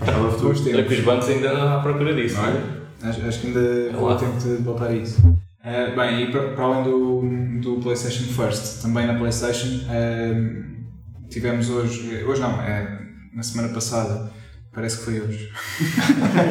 [0.00, 0.48] Pascal é futuro.
[0.48, 0.98] Olha que tempos.
[0.98, 2.38] os bancos ainda andam à procura disso.
[2.40, 2.60] Olha,
[3.08, 5.22] acho, acho que ainda vou tempo de voltar a isso.
[5.62, 7.20] Ah, bem, e para, para além do,
[7.60, 12.98] do PlayStation First, também na PlayStation, ah, tivemos hoje, hoje não, é,
[13.32, 14.32] na semana passada,
[14.72, 15.52] parece que foi hoje,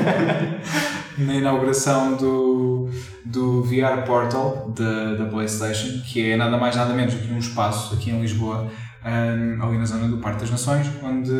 [1.17, 2.89] na inauguração do,
[3.29, 7.37] do VR Portal da, da PlayStation, que é nada mais nada menos do que um
[7.37, 8.69] espaço aqui em Lisboa,
[9.05, 11.31] um, ali na zona do Parque das Nações, onde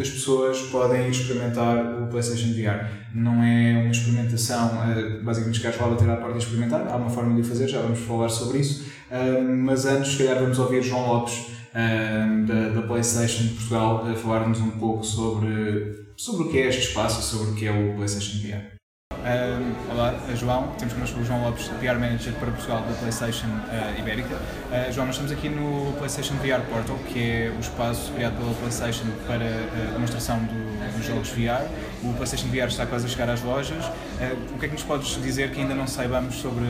[0.00, 2.86] as pessoas podem experimentar o PlayStation VR.
[3.14, 6.96] Não é uma experimentação, eh, basicamente os caras lá bater à porta e experimentar, há
[6.96, 10.40] uma forma de o fazer, já vamos falar sobre isso, um, mas antes, se calhar,
[10.40, 11.46] vamos ouvir João Lopes.
[11.74, 16.68] um, da, da PlayStation de Portugal a falar-nos um pouco sobre, sobre o que é
[16.68, 18.81] este espaço e sobre o que é o PlayStation VR.
[19.22, 20.72] Um, olá, João.
[20.76, 24.34] Temos connosco o João Lopes, PR Manager para Portugal da PlayStation uh, Ibérica.
[24.34, 28.52] Uh, João, nós estamos aqui no PlayStation VR Portal, que é o espaço criado pela
[28.54, 31.64] PlayStation para a demonstração do, dos jogos VR.
[32.02, 33.84] O PlayStation VR está quase a chegar às lojas.
[33.84, 36.64] Uh, o que é que nos podes dizer que ainda não saibamos sobre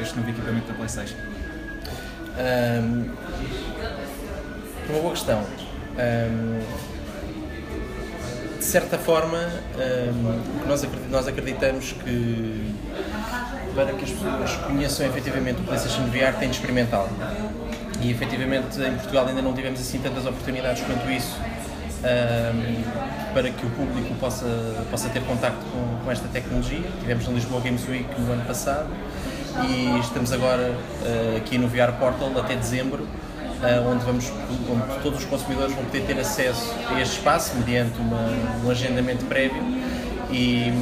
[0.00, 1.16] este novo equipamento da PlayStation?
[2.38, 3.10] Um,
[4.88, 5.40] uma boa questão.
[5.40, 6.95] Um,
[8.58, 12.74] de certa forma, um, nós, nós acreditamos que
[13.74, 17.10] para que as pessoas conheçam efetivamente o PlayStation VR tem de experimentá-lo.
[18.00, 21.36] E efetivamente em Portugal ainda não tivemos assim tantas oportunidades quanto isso
[22.06, 24.46] um, para que o público possa,
[24.90, 26.82] possa ter contacto com, com esta tecnologia.
[27.00, 28.88] Tivemos no Lisboa Games Week no ano passado
[29.68, 33.06] e estamos agora uh, aqui no VR Portal até dezembro
[33.86, 34.32] onde, vamos,
[34.70, 38.28] onde todos os consumidores vão poder ter acesso a este espaço mediante uma,
[38.64, 39.62] um agendamento prévio
[40.30, 40.72] e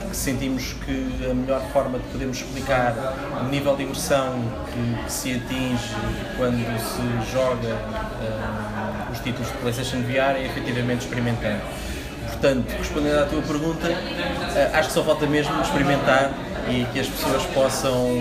[0.00, 2.94] porque sentimos que a melhor forma de podermos explicar
[3.42, 4.32] o nível de imersão
[4.72, 5.94] que, que se atinge
[6.36, 11.60] quando se joga uh, os títulos de PlayStation VR é efetivamente experimentando.
[12.26, 16.30] Portanto, respondendo à tua pergunta, uh, acho que só falta mesmo experimentar
[16.68, 18.18] e que as pessoas possam,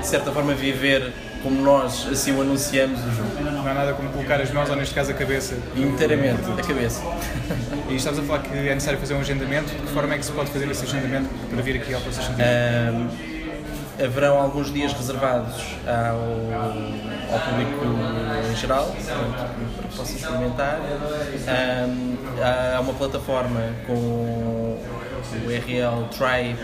[0.00, 3.42] de certa forma, viver como nós assim o anunciamos o jogo.
[3.42, 5.56] Não há nada como colocar as mãos ou neste caso a cabeça.
[5.76, 7.02] Inteiramente, a cabeça.
[7.88, 9.70] E estamos a falar que é necessário fazer um agendamento.
[9.70, 12.32] De que forma é que se pode fazer esse agendamento para vir aqui ao PlayStation
[12.32, 13.08] um,
[14.00, 16.20] Haverão alguns dias reservados ao,
[17.34, 17.84] ao público
[18.48, 19.48] em geral, para
[19.88, 20.78] que possa experimentar.
[20.78, 22.16] Um,
[22.76, 24.78] há uma plataforma com o
[25.46, 26.56] URL try,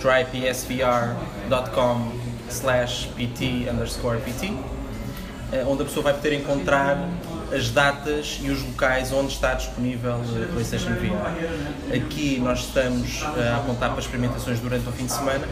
[0.00, 0.86] trypsvr.com
[2.48, 4.52] slash pt underscore pt,
[5.52, 7.08] eh, onde a pessoa vai poder encontrar
[7.52, 11.94] as datas e os locais onde está disponível a PlayStation VR.
[11.94, 15.46] Aqui nós estamos eh, a apontar para experimentações durante o fim de semana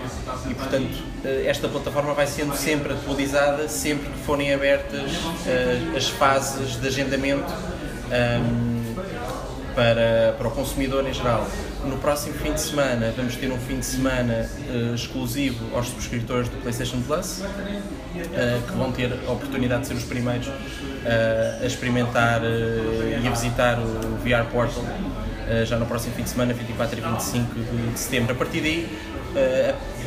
[0.50, 5.12] e, portanto, eh, esta plataforma vai sendo sempre atualizada sempre que forem abertas
[5.96, 7.52] as fases de agendamento
[8.10, 8.94] ehm,
[9.74, 11.46] para, para o consumidor em geral.
[11.86, 16.48] No próximo fim de semana vamos ter um fim de semana uh, exclusivo aos subscritores
[16.48, 21.66] do PlayStation Plus, uh, que vão ter a oportunidade de ser os primeiros uh, a
[21.66, 24.84] experimentar e a visitar o VR Portal
[25.66, 27.54] já no próximo fim de semana, 24 e 25
[27.92, 28.32] de, setembro.
[28.32, 28.88] A partir daí,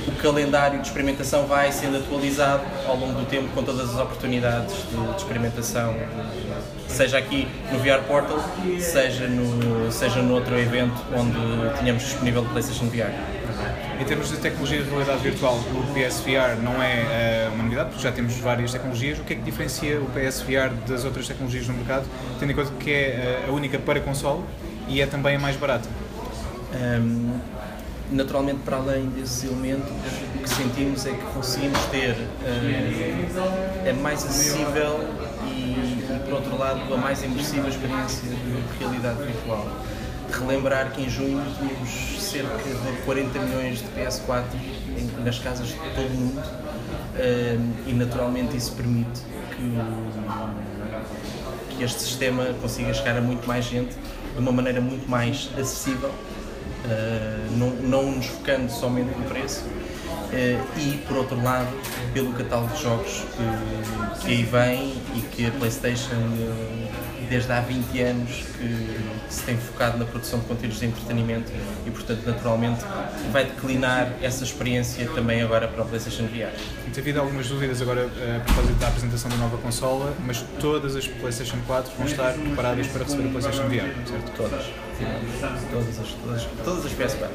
[0.08, 4.76] o calendário de experimentação vai sendo atualizado ao longo do tempo com todas as oportunidades
[4.90, 5.96] de, de experimentação,
[6.88, 8.40] seja aqui no VR Portal,
[8.80, 13.12] seja no, seja no outro evento onde tínhamos disponível o PlayStation VR.
[14.00, 18.04] Em termos de tecnologia de realidade virtual, o PSVR não é uh, uma novidade, porque
[18.04, 19.18] já temos várias tecnologias.
[19.18, 22.06] O que é que diferencia o PSVR das outras tecnologias no mercado,
[22.40, 24.44] tendo em conta que é uh, a única para console
[24.88, 25.90] e é também a mais barata?
[26.74, 27.40] Um,
[28.12, 29.90] naturalmente, para além desses elementos,
[30.36, 35.00] o que sentimos é que conseguimos ter uh, a mais acessível
[35.46, 39.68] e, e, por outro lado, a mais imersiva experiência de realidade virtual.
[40.32, 44.44] Relembrar que em junho tínhamos cerca de 40 milhões de PS4
[44.98, 49.22] em, nas casas de todo o mundo uh, e, naturalmente, isso permite
[49.56, 49.78] que,
[51.76, 53.96] que este sistema consiga chegar a muito mais gente
[54.34, 56.12] de uma maneira muito mais acessível
[57.58, 61.68] não, não nos focando somente no preço, uh, e por outro lado,
[62.14, 66.16] pelo catálogo de jogos que, que aí vem e que a PlayStation,
[67.30, 68.68] desde há 20 anos, que,
[69.28, 71.52] que, se tem focado na produção de conteúdos de entretenimento
[71.86, 72.80] e, portanto, naturalmente,
[73.32, 76.56] vai declinar essa experiência também agora para a PlayStation VR.
[76.94, 81.06] Tem havido algumas dúvidas agora a propósito da apresentação da nova consola, mas todas as
[81.08, 84.32] PlayStation 4 vão estar preparadas para receber a PlayStation VR, certo?
[84.38, 84.87] Todas
[85.72, 87.30] todas as, todas, todas as PS4.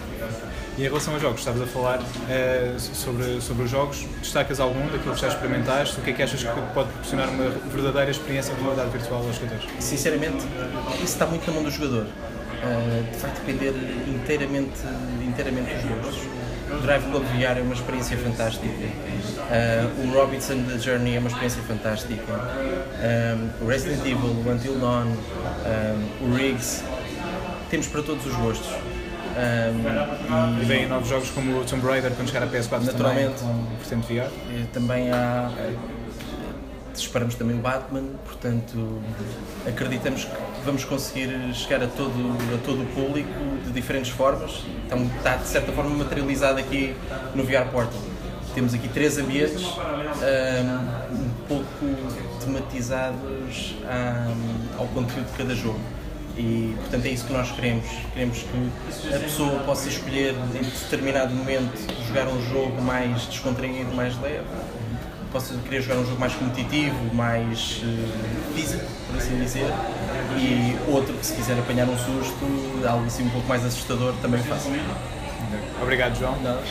[0.79, 4.87] E em relação aos jogos, estavas a falar uh, sobre, sobre os jogos, destacas algum
[4.87, 6.01] daquilo que já experimentaste?
[6.01, 9.37] O que é que achas que pode proporcionar uma verdadeira experiência de realidade virtual aos
[9.37, 9.67] jogadores?
[9.81, 10.47] Sinceramente,
[10.95, 12.07] isso está muito na mão do jogador.
[12.07, 13.75] Uh, vai depender
[14.09, 14.81] inteiramente,
[15.23, 16.43] inteiramente dos gostos.
[16.71, 18.67] O Drive Club VR é uma experiência fantástica.
[18.67, 22.33] Uh, o Robinson The Journey é uma experiência fantástica.
[22.33, 26.83] Um, o Resident Evil, o Until Dawn, um, o Riggs
[27.73, 28.69] temos para todos os gostos.
[28.69, 33.67] Um, e, vêm novos jogos como o Tomb Raider quando chegar a PS4 naturalmente, também,
[33.79, 34.67] vertente VR.
[34.75, 35.51] Também há.
[36.95, 39.01] Esperamos também o Batman, portanto
[39.67, 40.31] acreditamos que
[40.63, 42.13] vamos conseguir chegar a todo,
[42.55, 43.31] a todo o público
[43.65, 44.63] de diferentes formas.
[44.85, 46.95] Então, está de certa forma materializado aqui
[47.35, 47.99] no VR Portal.
[48.55, 55.81] Temos aqui três ambientes um, um pouco tematizados um, ao conteúdo de cada jogo
[56.37, 57.85] E portanto é isso que nós queremos.
[58.13, 61.73] Queremos que a pessoa possa escolher em determinado momento
[62.09, 64.45] jogar um jogo mais descontraído, mais leve,
[65.33, 69.67] possa querer jogar um jogo mais competitivo, mais eh, físico, por assim dizer,
[70.39, 72.45] e outro que se quiser apanhar um susto,
[72.87, 74.69] algo assim um pouco mais assustador, também faça.
[75.81, 76.41] Obrigado, João.
[76.43, 76.63] Nada.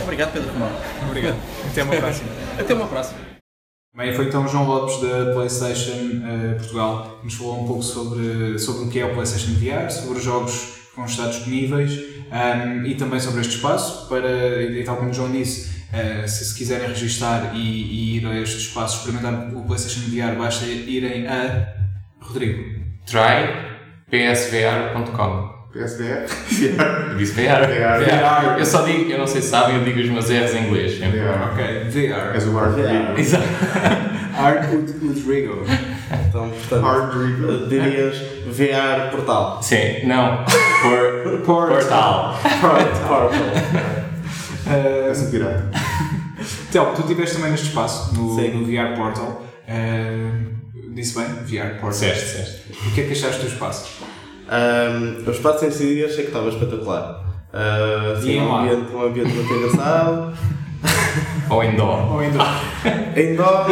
[0.00, 0.70] Obrigado, Pedro Romão.
[1.06, 1.36] Obrigado.
[1.70, 2.28] Até uma próxima.
[2.58, 3.41] Até uma próxima.
[3.94, 7.82] Bem, foi então o João Lopes da PlayStation eh, Portugal que nos falou um pouco
[7.82, 10.54] sobre, sobre o que é o PlayStation VR, sobre os jogos
[10.90, 11.92] que vão estar disponíveis
[12.32, 14.08] ehm, e também sobre este espaço.
[14.08, 18.26] Para, e tal como o João disse, eh, se se quiserem registar e, e ir
[18.26, 21.74] a este espaço experimentar o PlayStation VR, basta irem a.
[22.18, 22.80] Rodrigo.
[24.08, 26.26] trypsvr.com PSVR.
[27.10, 27.66] Eu disse VR.
[27.66, 28.04] VR.
[28.04, 28.58] VR.
[28.58, 30.98] Eu só digo, eu não sei se sabem, eu digo os meus R's em inglês.
[30.98, 31.20] sempre.
[31.20, 31.52] VR.
[31.52, 32.34] Ok, VR.
[32.34, 33.18] És o Hard Rodrigo.
[33.18, 33.44] Exato.
[34.36, 35.64] Art Rodrigo.
[36.28, 37.68] Então, portanto, Hard Rodrigo.
[37.68, 39.62] dirias VR Portal.
[39.62, 40.44] Sim, não.
[40.44, 42.38] Por, portal.
[42.60, 43.30] Portal.
[45.10, 45.70] Essa pirata.
[46.70, 49.46] Telmo, tu estiveste também neste espaço, no, no VR Portal.
[49.68, 50.28] Eh,
[50.94, 51.26] disse bem?
[51.44, 51.90] VR Portal.
[51.90, 52.62] Disseste, disseste.
[52.88, 53.90] O que é que achaste do espaço?
[54.52, 57.24] Um, o espaço em si achei que estava espetacular.
[57.52, 60.32] Uh, assim, um, ambiente, um ambiente muito engraçado.
[61.48, 62.12] Ou indoor.
[62.12, 62.22] Ou?
[63.16, 63.66] Em dó,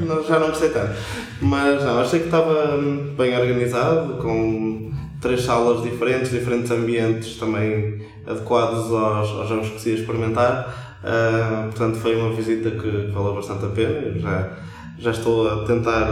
[0.00, 0.94] não- já não gostei tanto.
[1.40, 8.00] Mas não, achei que estava hum, bem organizado, com três salas diferentes, diferentes ambientes também
[8.26, 10.92] adequados aos, aos jogos que se ia experimentar.
[11.04, 13.90] Ah, portanto, foi uma visita que valeu bastante a pena.
[13.92, 14.48] Eu já,
[14.98, 16.06] já estou a tentar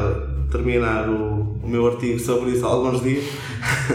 [0.51, 3.25] terminar o, o meu artigo sobre isso há alguns dias.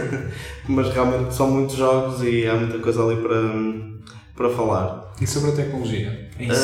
[0.68, 3.40] Mas realmente são muitos jogos e há muita coisa ali para,
[4.36, 5.12] para falar.
[5.20, 6.52] E sobre a tecnologia em si?
[6.52, 6.56] A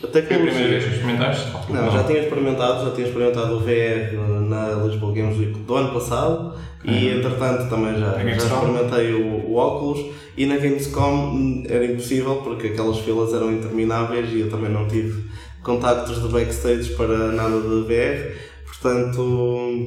[0.00, 0.52] Foi a tecnologia.
[0.52, 1.72] primeira vez que experimentaste?
[1.72, 4.16] Não, já tinha experimentado, já tinha experimentado o VR
[4.48, 6.54] na Lisboa Games Week do ano passado
[6.84, 10.04] e entretanto também já, já experimentei o, o óculos
[10.36, 15.24] e na Gamescom era impossível porque aquelas filas eram intermináveis e eu também não tive
[15.62, 18.36] contactos de backstage para nada de VR,
[18.90, 19.80] portanto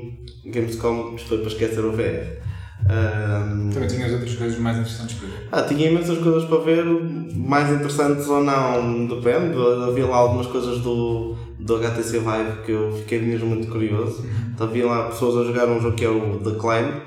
[0.45, 2.39] Gamescom foi para esquecer o VR.
[2.81, 5.47] Hum, Também tinhas outras coisas mais interessantes para ver.
[5.51, 6.85] ah, tinha imensas coisas para ver,
[7.35, 9.55] mais interessantes ou não, depende.
[9.87, 14.25] Havia lá algumas coisas do, do HTC Vive que eu fiquei mesmo muito curioso.
[14.59, 17.01] Havia lá pessoas a jogar um jogo que é o The Climb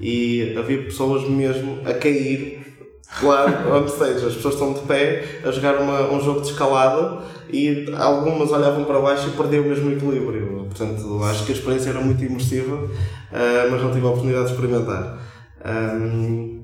[0.00, 2.60] e havia pessoas mesmo a cair
[3.22, 3.44] lá
[3.76, 4.26] onde seja.
[4.28, 8.84] As pessoas estão de pé a jogar uma, um jogo de escalada e algumas olhavam
[8.84, 10.61] para baixo e perdiam mesmo o equilíbrio.
[10.72, 12.88] Portanto, acho que a experiência era muito imersiva,
[13.32, 15.18] ah, mas não tive a oportunidade de experimentar.
[15.64, 16.62] Ahm,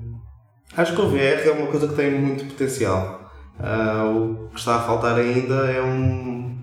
[0.75, 3.31] Acho que o VR é uma coisa que tem muito potencial.
[3.59, 6.57] Ah, o que está a faltar ainda é um,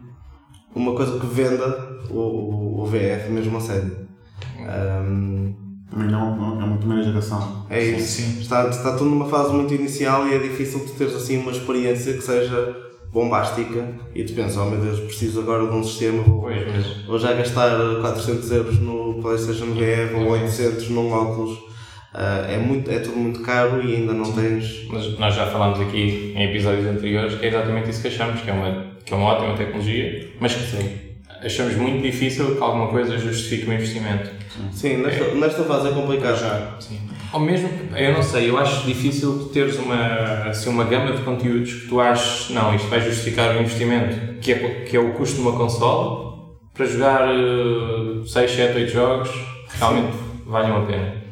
[0.75, 4.07] uma coisa que venda o, o, VR mesmo a sério.
[5.91, 7.67] Também não, é uma primeira geração.
[7.69, 8.23] é isso.
[8.23, 8.41] Sim.
[8.41, 12.13] Está, está tudo numa fase muito inicial e é difícil tu teres assim uma experiência
[12.13, 12.86] que seja
[13.17, 17.19] bombástica e tu pensas, oh meu Deus, preciso agora de um sistema, vou, Pois, vou
[17.19, 17.71] já gastar
[18.03, 21.59] 400 euros no PlayStation VR ou 800 num óculos.
[22.13, 25.79] Ah, é, muito, é tudo muito caro e ainda não tens Mas nós já falámos
[25.81, 29.17] aqui em episódios anteriores que é exatamente isso que achamos, que é uma, que é
[29.17, 34.31] uma ótima tecnologia, mas que achamos muito difícil que alguma coisa justifique o investimento.
[34.73, 36.39] Sim, nesta, nesta fase é complicado.
[36.39, 36.99] Já, sim.
[37.33, 41.73] Ou mesmo, eu não sei, eu acho difícil teres uma, assim, uma gama de conteúdos
[41.73, 45.37] que tu achas, não, isto vai justificar o investimento, que é, que é o custo
[45.37, 46.27] de uma consola,
[46.73, 47.29] para jogar
[48.27, 49.31] 6, 7, 8 jogos,
[49.79, 51.27] realmente valham a pena.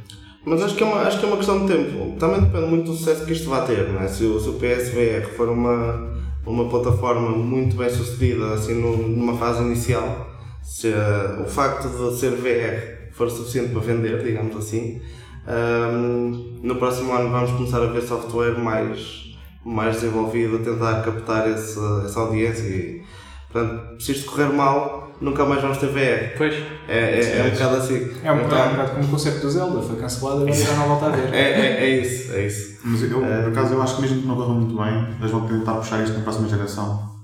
[0.44, 2.16] Mas acho que, é uma, acho que é uma questão de tempo.
[2.18, 3.88] Também depende muito do sucesso que isto vai ter.
[3.88, 4.08] Não é?
[4.08, 6.12] se, o, se o PSVR for uma,
[6.44, 10.30] uma plataforma muito bem sucedida assim, numa fase inicial,
[10.62, 15.00] se eh, o facto de ser VR for suficiente para vender, digamos assim,
[15.46, 21.50] ahm, no próximo ano vamos começar a ver software mais, mais desenvolvido a tentar captar
[21.50, 22.62] esse, essa audiência.
[22.62, 23.02] E,
[23.50, 26.36] portanto, se isto correr mal, nunca mais vamos ter VR.
[26.36, 26.54] Pois,
[26.88, 28.10] É, é, é um bocado assim.
[28.22, 30.54] É um, Então, é um bocado como o conceito do Zelda, foi cancelado e agora
[30.54, 31.34] já não volta a ver.
[31.34, 32.78] é, é, é isso, é isso.
[32.84, 35.46] Mas eu, por acaso, eu acho que mesmo que não corra muito bem, eles vão
[35.46, 37.14] tentar puxar isto na próxima geração.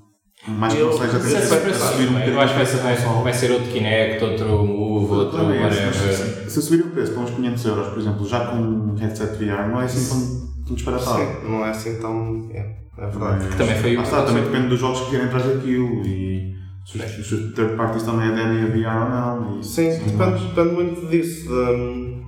[0.49, 2.59] Mais que não seja Mas é a sempre a subir um assim, eu acho que
[2.59, 2.77] vai ser,
[3.23, 5.87] vai, ser outro Kinect, outro Move, outro Também whatever.
[5.87, 8.95] mas se, se subir o preço para uns 500 euros, por exemplo, já com um
[8.95, 11.19] headset VR, não é assim tão, tão disparatado.
[11.19, 12.51] Sim, não é assim tão.
[12.53, 12.59] É,
[12.99, 13.45] é verdade.
[13.47, 16.99] Mas- Também foi que está, também depende dos jogos que querem atrás daquilo e se
[16.99, 19.61] os, third parties também aderem a VR ou não.
[19.61, 21.49] E, Sim, depende, depende muito disso.
[21.49, 22.21] de,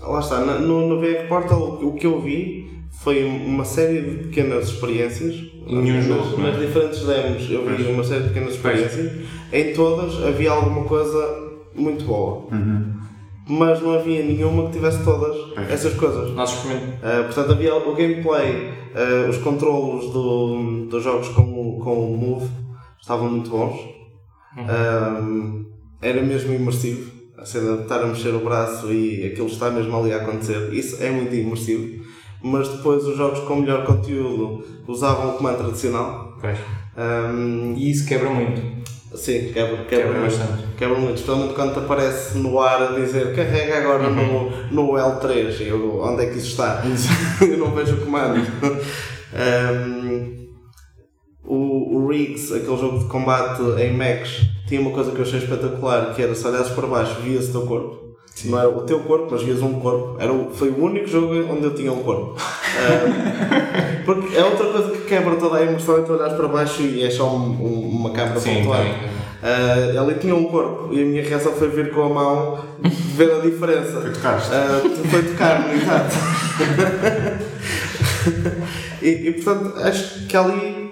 [0.00, 4.68] lá está, no, no VR Portal o que eu vi foi uma série de pequenas
[4.68, 5.34] experiências.
[5.66, 6.52] Nenhum nas, jogo, não é?
[6.52, 9.12] nas diferentes demos eu vi uma série de pequenas experiências.
[9.52, 12.46] Em todas havia alguma coisa muito boa.
[12.52, 12.99] Uhum.
[13.50, 15.34] Mas não havia nenhuma que tivesse todas
[15.70, 16.30] essas coisas.
[16.32, 16.94] Nós experimentamos.
[16.96, 22.16] Uh, portanto, havia o gameplay, uh, os controlos do, dos jogos com, o- com o
[22.16, 22.48] Move
[23.00, 23.78] estavam muito bons.
[24.58, 25.64] Um,
[26.02, 27.10] era mesmo imersivo.
[27.38, 30.72] A cena de estar a mexer o braço e aquilo está mesmo ali a acontecer.
[30.74, 32.04] Isso é muito imersivo.
[32.42, 36.36] Mas depois os jogos com melhor conteúdo usavam o comando tradicional.
[36.40, 36.58] Pois.
[36.98, 38.60] Um, E isso quebra muito.
[39.14, 40.38] Sim, quebra, quebra, Quebra muito.
[40.38, 40.62] bastante.
[40.76, 45.60] Quebra muito, especialmente quando te aparece no ar a dizer carrega agora no, no L3.
[45.60, 46.82] E eu, onde é que isso está?
[47.40, 48.40] eu não vejo o comando.
[49.32, 50.48] Um,
[51.44, 55.38] o, o Riggs, aquele jogo de combate em mechs, tinha uma coisa que eu achei
[55.38, 58.09] espetacular, que era se olhasses para baixo, vias o teu corpo.
[58.44, 60.16] Não era o teu corpo, mas vias um corpo.
[60.18, 62.36] Era o, foi o único jogo onde eu tinha um corpo.
[62.36, 66.82] Um, porque é outra coisa que quebra toda a imersão é tu olhares para baixo
[66.82, 68.92] e é só um- um- uma câmera Sim, também.
[69.42, 72.58] Uh, ele tinha um corpo e a minha reação foi vir com a mão
[73.16, 74.00] ver a diferença.
[74.00, 74.48] Foi tocar-te.
[74.48, 76.16] Uh, foi tocar-me, exato.
[79.02, 80.90] e, e, portanto, acho que ali,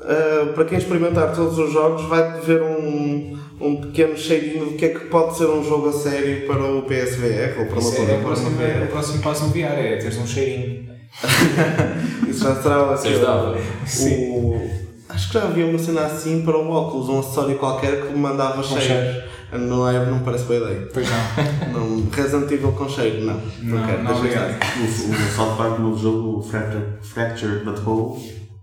[0.00, 4.84] uh, para quem experimentar todos os jogos, vai ver um, um pequeno cheirinho do que
[4.84, 7.96] é que pode ser um jogo a sério para o PSVR ou para uma Isso
[7.96, 10.92] é, o, plataforma próximo, é o próximo passo no VR, é teres um cheirinho.
[12.28, 13.54] Isso já será Vocês davam.
[14.00, 14.70] o,
[15.08, 18.18] Acho que já havia uma cena assim para o óculos, um acessório qualquer que me
[18.18, 18.84] mandava cheiros.
[18.84, 19.22] cheiro.
[19.52, 20.88] Não, é, não parece boa ideia.
[20.94, 21.72] Pois não.
[21.86, 23.34] Não, Resident Evil com cheiro, não.
[23.62, 24.50] Não, quero, não, deixa obrigado.
[24.52, 24.78] estar.
[24.78, 28.18] O, o South Park no jogo, o Fracture, Fractured But Whole,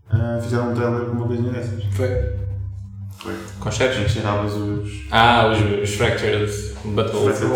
[0.09, 1.83] ah, fizeram um trailer com uma coisinha dessas.
[1.95, 2.07] Foi.
[3.19, 5.59] Que cheiravas os Ah, os,
[5.89, 6.49] os Fractured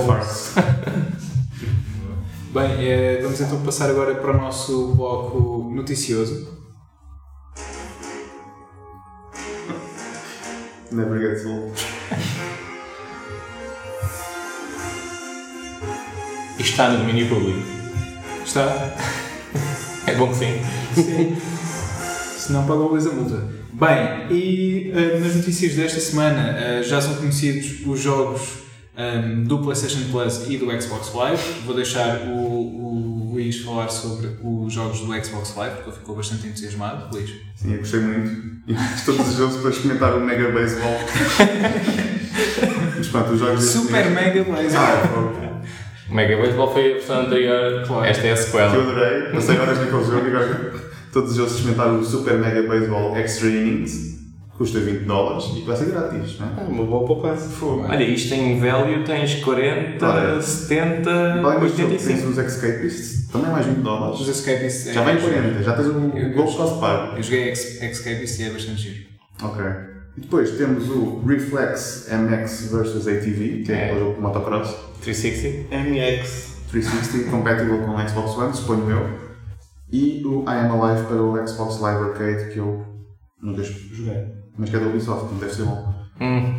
[0.05, 0.53] Farts.
[2.53, 6.53] Bem, eh, vamos então passar agora para o nosso bloco noticioso.
[10.91, 11.73] Never gets old.
[16.59, 17.59] Isto está no domínio público.
[18.45, 18.95] Está?
[20.05, 20.61] É bom que sim.
[22.43, 23.41] Se não, paga o Luís a multa.
[23.71, 28.41] Bem, e eh, nas notícias desta semana eh, já são conhecidos os jogos
[28.97, 31.41] ehm, do PlayStation Plus e do Xbox Live.
[31.65, 36.15] Vou deixar o, o Luís falar sobre os jogos do Xbox Live, porque ele ficou
[36.17, 37.15] bastante entusiasmado.
[37.15, 37.29] Luís.
[37.55, 38.61] Sim, eu gostei muito.
[38.67, 40.99] E estou desejoso para experimentar o Mega Baseball.
[42.97, 44.75] Mas pronto, os jogos Super Mega Blaze.
[44.75, 45.61] Ah,
[46.09, 47.87] Mega Baseball foi a versão anterior.
[47.87, 48.05] Claro.
[48.05, 48.73] Esta é a que eu sequela.
[48.73, 49.31] adorei.
[49.31, 53.47] Passei horas naquele jogo e agora estou desejoso de experimentar o Super Mega Baseball Extra
[53.47, 54.13] Innings.
[54.57, 56.61] Custa 20 dólares e vai ser grátis, não é?
[56.61, 57.49] É uma boa poupança.
[57.65, 60.41] Olha, isto em value tens 40, Olha.
[60.41, 62.27] 70, E além disso, tens 85.
[62.29, 64.27] os Escapists, também mais 20 Os dólares.
[64.27, 64.93] Escapists.
[64.93, 67.17] Já é- vai em 40, já tens o eu- Gold Cost pago.
[67.17, 69.05] Eu joguei Ex- Escapist e é bastante giro.
[69.41, 69.65] Ok.
[70.17, 73.85] E depois temos o Reflex MX vs ATV, que é É.
[73.85, 74.75] aquele jogo de motocross.
[75.01, 75.75] 360.
[75.75, 76.57] MX.
[76.69, 79.32] 360, compatible com o Xbox One, suponho eu.
[79.93, 82.83] E o I Am Alive para o Xbox Live Arcade, que eu
[83.39, 84.25] nunca joguei.
[84.57, 85.93] Mas que é da Ubisoft, não deve ser bom.
[86.19, 86.57] Hum.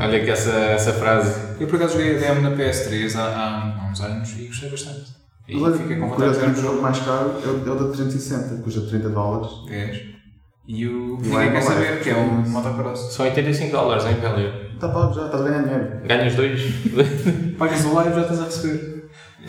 [0.00, 1.38] Olha que essa, essa frase.
[1.60, 5.12] Eu por acaso joguei a demo na PS3 há, há, uns anos e gostei bastante.
[5.46, 7.70] E Mas olha, fiquei com vontade de jogar o jogo mais caro é o, é
[7.72, 9.50] o da 360, custa 30 dólares.
[9.68, 10.02] Vês?
[10.66, 11.18] E o.
[11.20, 12.04] Ninguém quer saber Live.
[12.04, 13.12] que é um motocross.
[13.12, 14.72] São 85 dólares em value.
[14.72, 16.06] Está pago já, estás a ganhar dinheiro.
[16.06, 16.62] Ganhas dois.
[17.58, 18.91] Pagas o live já estás a receber.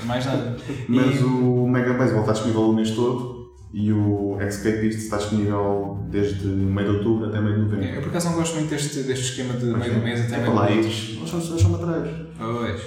[0.05, 0.57] Mais nada.
[0.87, 5.99] Mas E- o Mega Baseball está disponível o mês todo e o Escapist está disponível
[6.09, 7.85] desde meio de outubro até meio de novembro.
[7.85, 10.39] Eu por acaso não gosto muito deste, deste esquema de meio do mês até é
[10.39, 10.85] meio do mês.
[10.85, 11.17] eles.
[11.17, 12.27] Eles são, eles são matreiros.
[12.37, 12.81] Pois.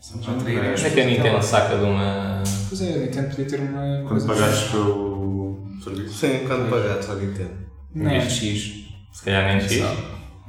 [0.00, 0.80] São Já traírem matreiros.
[0.80, 2.42] as É que a Nintendo saca de uma.
[2.68, 4.04] Pois é, a Nintendo podia ter uma.
[4.08, 6.14] Quando pagares pelo serviço.
[6.14, 7.50] Sim, quando pagar, só Nintendo.
[7.94, 8.84] Não é X.
[9.12, 9.80] Se calhar nem X.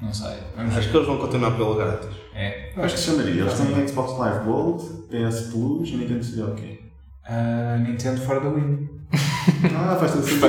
[0.03, 0.33] Não sei.
[0.57, 0.91] Vamos Acho ver.
[0.91, 2.09] que eles vão continuar pelo grátis.
[2.35, 2.71] É.
[2.75, 3.41] Eu acho que chamaria.
[3.41, 6.79] Eles têm Xbox Live Gold, PS Plus e Nintendo seria o quê?
[7.25, 8.89] Ah, Nintendo fora da Wii.
[9.75, 10.47] Ah, faz todo sentido.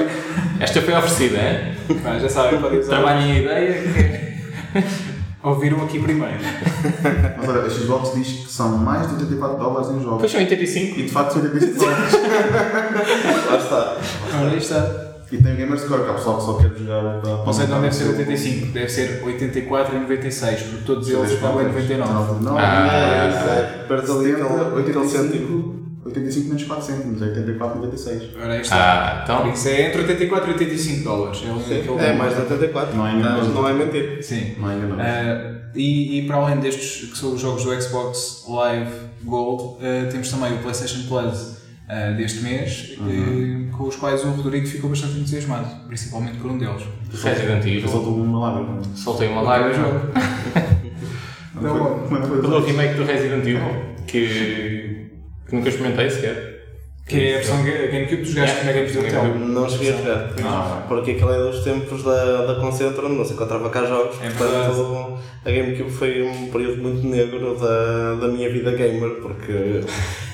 [0.61, 1.75] Esta foi oferecida, é?
[2.03, 2.97] Pá, já sabem, podem usar.
[2.97, 4.35] Trabalhem a ideia.
[5.43, 6.39] Ouviram aqui primeiro.
[7.37, 10.21] Mas olha, a Xbox diz que são mais de 84 dólares em jogos.
[10.21, 10.99] Pois são 85.
[11.01, 12.13] E de facto são 85 dólares.
[13.51, 13.97] Lá está.
[14.39, 15.04] Aí está.
[15.33, 17.31] E tem o Gamerscore, que há pessoal que só quer jogar para.
[17.45, 21.62] Não sei, não deve ser 85, deve ser 84 e 96, porque todos eles estavam
[21.62, 22.45] em 99.
[22.45, 25.75] Não, Ah, é Perdes ali 70, aquele- aquele cêntimo.
[26.05, 28.22] 85, 85 menos 4 cêntimos, é 84, 96.
[28.41, 28.77] Ora, está.
[28.77, 29.51] Ah, então.
[29.53, 31.43] isso é entre 84 e 85 dólares.
[31.45, 32.97] É, o- aquele É mais de 84.
[32.97, 33.51] Não é enganoso.
[33.51, 34.22] Não é mentir.
[34.22, 34.55] Sim.
[34.59, 35.01] Não é enganoso.
[35.01, 38.91] Ah, e, e para além destes, que são os jogos do Xbox Live
[39.25, 41.54] Gold, ah, temos também o PlayStation Plus
[41.89, 43.68] ah, deste mês, Uhum.
[43.72, 46.82] com os quais o Rodrigo ficou bastante entusiasmado, principalmente por um deles.
[47.22, 47.89] Resident Evil.
[47.89, 48.82] só estou uma lágrima.
[48.95, 49.85] Soltei uma lágrima.
[51.55, 52.41] Foi?
[52.41, 53.61] Pelo remake do Resident Evil,
[54.07, 55.11] que,
[55.49, 56.54] que nunca experimentei sequer.
[57.07, 59.25] Que é a versão Ga- GameCube dos gajos que na Games do Hotel.
[59.39, 60.31] Não cheguei a jogar.
[60.43, 60.83] Ah.
[60.89, 64.17] Porque aquilo é dos tempos da, da Concentra, onde não se encontrava cá jogos.
[64.23, 69.83] É portanto, a GameCube foi um período muito negro da, da minha vida gamer, porque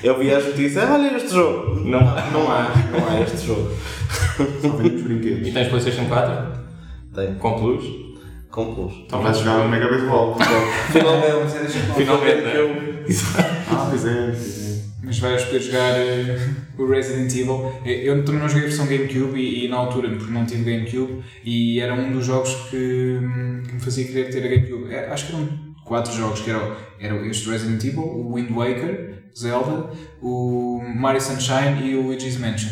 [0.01, 1.75] eu via as notícias, ah, olha este jogo.
[1.81, 1.99] Não.
[1.99, 3.69] não há, não há este jogo.
[4.61, 5.47] Só vendemos brinquedos.
[5.49, 6.61] E tens PlayStation 4?
[7.13, 7.83] Tem, Com Plus?
[8.49, 8.93] com plus.
[9.05, 10.37] Então Vai jogar o Mega Baseball.
[10.91, 11.57] Finalmente,
[11.95, 12.53] Finalmente, né?
[12.55, 12.69] eu,
[13.71, 14.70] Ah, pois é.
[15.01, 15.05] É.
[15.05, 16.37] Mas vais poder jogar eh,
[16.77, 17.71] o Resident Evil.
[17.85, 20.63] Eh, Eu também não joguei a versão GameCube e, e na altura, porque não tive
[20.71, 24.93] GameCube, e era um dos jogos que, hum, que me fazia querer ter a GameCube.
[24.93, 25.49] É, acho que eram
[25.85, 29.89] quatro jogos, que eram, eram este Resident Evil, o Wind Waker, Zelda,
[30.21, 32.69] o Mario Sunshine e o Luigi's Mansion.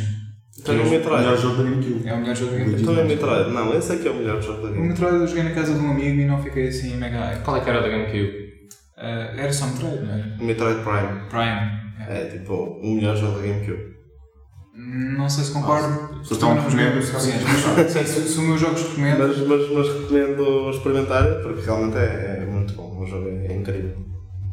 [0.65, 1.41] tenho o O melhor Metroid.
[1.41, 2.07] jogo da GameCube.
[2.07, 2.81] É o melhor jogo da GameCube.
[2.83, 3.49] Então é o Metroid.
[3.51, 4.87] Não, esse é que é o melhor jogo da O GameCube.
[4.89, 7.43] Metroid eu joguei na casa de um amigo e não fiquei assim mega hype.
[7.43, 8.49] Qual é que era o da GameCube?
[8.97, 10.35] Eh, era só Metroid, não era?
[10.39, 11.29] O Metroid Prime.
[11.29, 11.79] Prime.
[12.09, 13.97] É tipo o melhor jogo da GameCube.
[14.75, 16.23] Não sei se concordo.
[16.25, 17.05] Se estão a recomendo, mas-
[17.91, 19.19] sim, se, se o meu jogo recomendo.
[19.19, 22.99] Mas, mas, mas recomendo experimentar porque realmente é, é muito bom.
[22.99, 23.95] O jogo é, é incrível.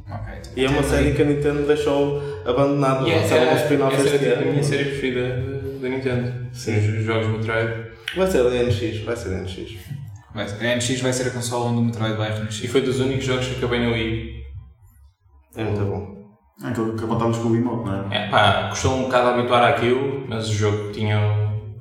[0.08, 3.08] Ok, E é uma série que a Nintendo deixou abandonada.
[3.08, 4.64] E a série dos essa spin-offs era este tipo a minha ano.
[4.64, 6.46] série preferida da- da Nintendo.
[6.52, 6.76] Sim.
[6.98, 7.86] Os jogos Metroid.
[8.16, 9.76] Vai ser a NX, vai ser a NX.
[10.34, 12.70] Vai- A NX vai ser a consola onde o Metroid vai E renascer.
[12.70, 14.42] foi dos únicos jogos que acabei no Wii.
[15.56, 16.15] É muito bom.
[16.64, 18.16] Aquilo que apontámos com o emote, não é?
[18.26, 21.18] É, pá, custou um bocado habituar àquilo, mas o jogo tinha,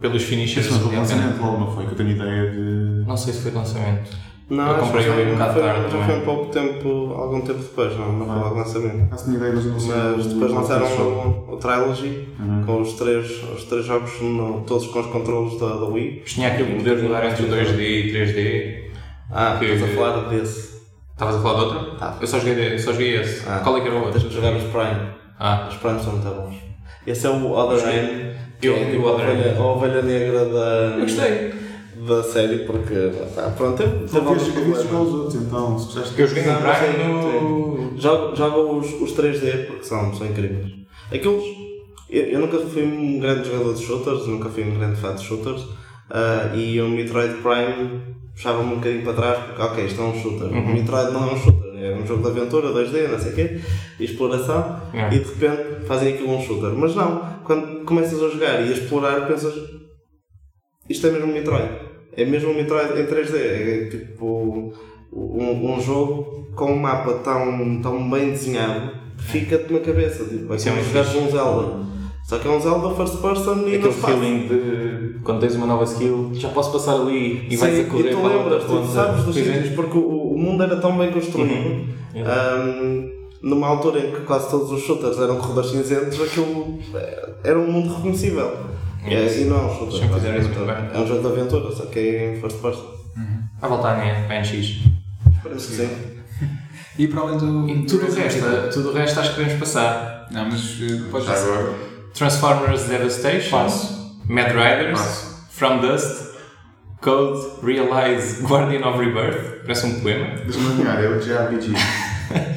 [0.01, 1.85] pelos finishers, Isso foi lançamento logo, não foi?
[1.85, 3.05] Que eu tenho ideia de.
[3.07, 4.25] Não sei se foi de lançamento.
[4.47, 6.05] Não, Eu comprei Wii um bocado foi, tarde já também.
[6.05, 9.09] foi um pouco tempo, algum tempo depois, não, não foi logo lançamento.
[9.09, 10.15] Faço minha ideia, mas não.
[10.17, 12.63] Mas depois lançaram o o, Trilogy Uhum.
[12.65, 16.19] com os três, os três jogos, no- todos com os controles da, da Wii.
[16.21, 18.91] Mas tinha aquilo de poder jogar entre 2D e 3D.
[19.31, 20.74] Ah, estás a falar desse.
[21.15, 21.95] Estavas a falar de outro?
[21.97, 22.17] Tá.
[22.19, 23.47] Eu só joguei, eu só joguei esse.
[23.47, 23.59] Ah.
[23.63, 24.19] Qual é que era o outro?
[24.19, 25.07] Tens de jogar os Prime.
[25.39, 26.55] Ah, Os Prime são muito bons.
[27.07, 27.79] Esse é o Other
[28.59, 31.53] que Eu é tipo o a Other ovelha, a ovelha negra da, eu gostei.
[32.07, 36.19] da série, porque tá, pronto, alguns vês jogar os outros, então, se gostaste.
[36.21, 37.97] Eu joguei no Prime no.
[37.97, 40.71] Joga, joga os, os 3D porque são, são incríveis.
[41.07, 41.43] Aqueles.
[42.09, 45.23] Eu, eu nunca fui um grande jogador de shooters, nunca fui um grande fã de
[45.23, 45.65] shooters.
[46.09, 48.01] ah, e o Metroid Prime
[48.35, 50.47] puxava-me um bocadinho para trás porque, ok, isto é um shooter.
[50.47, 53.35] O Metroid não é um shooter, é um jogo de aventura, 2D, não sei o
[53.35, 53.61] quê,
[53.99, 54.81] exploração.
[54.93, 55.07] É.
[55.07, 56.71] E de repente fazem aquilo um shooter.
[56.71, 59.53] Mas não, quando começas a jogar e a explorar, pensas.
[60.89, 61.69] Isto é mesmo um Metroid.
[62.15, 63.35] É mesmo um Metroid em 3D.
[63.35, 64.73] É tipo
[65.11, 70.25] um, um jogo com um mapa tão, tão bem desenhado que fica-te na cabeça.
[70.25, 71.85] Tipo, é é como jogar um Zelda.
[72.25, 75.83] Só que é um Zelda first person e Aquele feeling de quando tens uma nova
[75.83, 78.87] skill, já posso passar ali e vais Sim, a correr e tu para lembras, tu
[78.87, 79.43] sabes dos é.
[79.43, 81.53] sítios porque o, o mundo era tão bem construído.
[81.53, 82.23] Uhum.
[82.25, 83.09] Ahm,
[83.43, 86.79] numa altura em que quase todos os shooters eram corredores cinzentos, aquilo
[87.43, 88.57] era um mundo reconhecível.
[89.05, 90.09] É, e não é um shooter.
[90.09, 90.89] Muito bem.
[90.93, 92.85] É um jogo de aventura, só que é em first person.
[93.61, 94.25] A voltar, né?
[94.27, 94.79] Para NX.
[95.43, 95.89] Parece que sim.
[96.97, 97.69] E para além do.
[97.69, 98.69] E tudo o do resto, Evil.
[98.71, 100.27] tudo o resto acho que podemos passar.
[100.31, 101.94] Não, mas eh, podes dizer.
[102.15, 104.21] Transformers Devastation, Passo.
[104.29, 105.47] Mad Riders, Passo.
[105.49, 106.37] From Dust,
[107.01, 111.73] Code, Realize, Guardian of Rebirth, parece um poema, Deixa-me adivinhar, é o JRPG.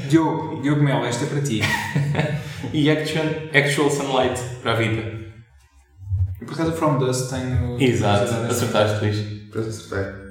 [0.08, 1.60] Diogo, Diogo Mel, esta é para ti.
[2.72, 5.02] e Action, Actual Sunlight para a vida.
[6.40, 7.82] E por causa do From Dust tenho.
[7.82, 9.16] Exato, acertaste, Luís.
[9.52, 10.28] Parece acertei.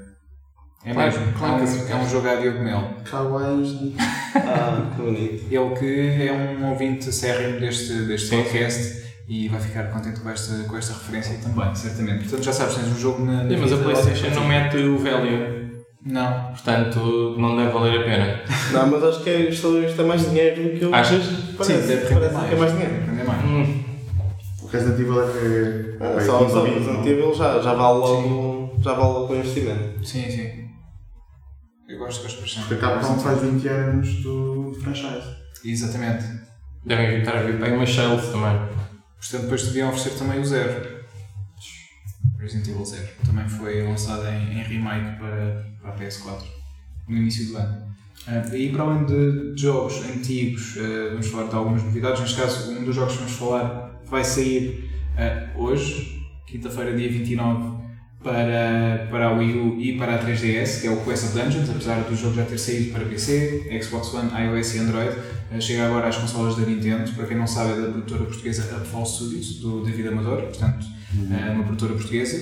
[0.86, 1.34] É mesmo.
[1.38, 2.94] claro é, que um, é um jogo a Diogo Mel.
[3.04, 3.94] Kawaii.
[4.40, 5.46] Ah, que bonito.
[5.52, 8.44] Ele que é um ouvinte acérrimo deste, deste Sim.
[8.44, 12.24] podcast e vai ficar contente com esta, com esta referência também, certamente.
[12.24, 13.44] Portanto, já sabes, tens um jogo na.
[13.44, 13.78] na Sim, mas a.
[13.78, 15.68] Playstation não mete o velho,
[16.06, 16.44] Não.
[16.52, 18.42] portanto não deve valer a pena.
[18.72, 19.68] Não, mas acho que é, isto,
[20.00, 20.94] é mais dinheiro do que eu.
[20.96, 21.24] Achas?
[21.58, 22.48] Parece, Sim, deve render parece mais.
[22.50, 22.94] que é mais dinheiro.
[23.06, 23.44] Render mais.
[23.46, 23.84] Hum,
[24.64, 25.98] O Resident Evil é que.
[26.04, 27.06] Ah, é só 15 só ou 20, Resident?
[27.06, 28.76] Evil já, já vale logo.
[28.82, 30.06] Já vale logo o investimento.
[30.08, 30.68] Sim, sim.
[31.90, 32.74] Eu gosto, gosto Porque bastante.
[32.74, 35.28] a Capcom faz 20 anos do franchise.
[35.66, 36.26] Exatamente.
[36.86, 38.60] devem evitar a vir aí umas shells também.
[39.18, 40.98] Portanto, depois deviam oferecer também o Zero.
[42.40, 43.08] Resident Evil Zero.
[43.26, 46.44] Também foi lançado em, em remake para, para a PS4
[47.08, 47.88] no início do ano.
[48.28, 52.22] Ah, e para além de jogos antigos, ah, vamos falar de algumas novidades.
[52.22, 57.78] Neste caso, um dos jogos que vamos falar vai sair ah, hoje, quinta-feira, dia 29,
[58.22, 61.70] para, para a Wii U e para a 3DS, que é o Quest of Dungeons,
[61.70, 65.16] apesar do jogo já ter saído para PC, Xbox One, iOS e Android.
[65.52, 68.78] Uh, chega agora às consolas da Nintendo, para quem não sabe é da produtora portuguesa
[68.78, 70.86] Upfall Studios, do David Amador, portanto,
[71.16, 72.38] uh, uma produtora portuguesa.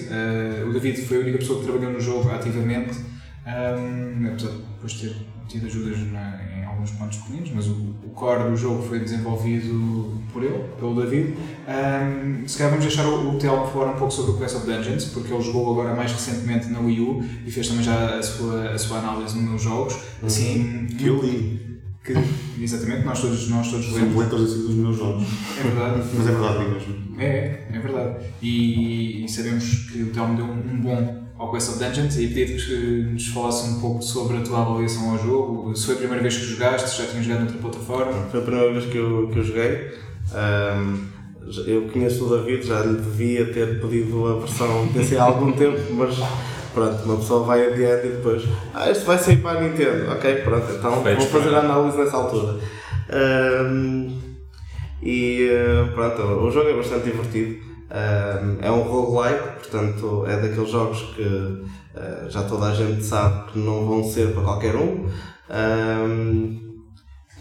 [0.66, 2.98] Uh, o David foi a única pessoa que trabalhou no jogo ativamente,
[3.46, 5.16] um, apesar de depois ter
[5.48, 10.20] tido ajudas na- em alguns pontos pequeninos, mas o, o core do jogo foi desenvolvido
[10.34, 11.36] por ele, pelo David.
[11.68, 14.66] Ahm, se calhar vamos deixar o, o Telmo falar um pouco sobre o Quest of
[14.66, 18.24] Dungeons, porque ele jogou agora mais recentemente na Wii U e fez também já a
[18.24, 19.96] sua, a sua análise nos meus jogos.
[20.24, 21.65] Assim, Que eu li.
[22.06, 24.16] Que, exatamente, nós todos, nós todos São lemos.
[24.16, 25.24] leitores assim dos meus jogos.
[25.60, 26.04] É verdade.
[26.14, 27.22] Mas é verdade, digo mesmo.
[27.22, 28.26] É, é verdade.
[28.42, 32.66] E, e sabemos que o Telmo deu um bom ao Quest of Dungeons e pedi-te
[32.66, 32.78] que
[33.12, 35.76] nos falasse um pouco sobre a tua avaliação ao jogo.
[35.76, 38.14] Se foi a primeira vez que jogaste, se já tinhas jogado noutra plataforma.
[38.32, 39.92] Foi a primeira vez que eu, que eu joguei.
[41.48, 45.52] Já- eu conheço o David, já lhe devia ter pedido a versão PC há algum
[45.52, 46.16] tempo, mas
[46.76, 48.44] pronto, uma pessoa vai adiante e depois.
[48.74, 50.12] Ah, este vai sair para a Nintendo.
[50.12, 52.60] Ok, pronto, então Vai vou fazer a análise nessa altura.
[53.10, 54.20] Ahm,
[55.02, 57.64] e eh, pronto, o jogo é bastante divertido.
[57.90, 61.64] Ahm, é um roguelike, portanto é daqueles jogos que
[61.96, 65.08] eh, já toda a gente sabe que não vão ser para qualquer um.
[65.50, 66.60] Ahm,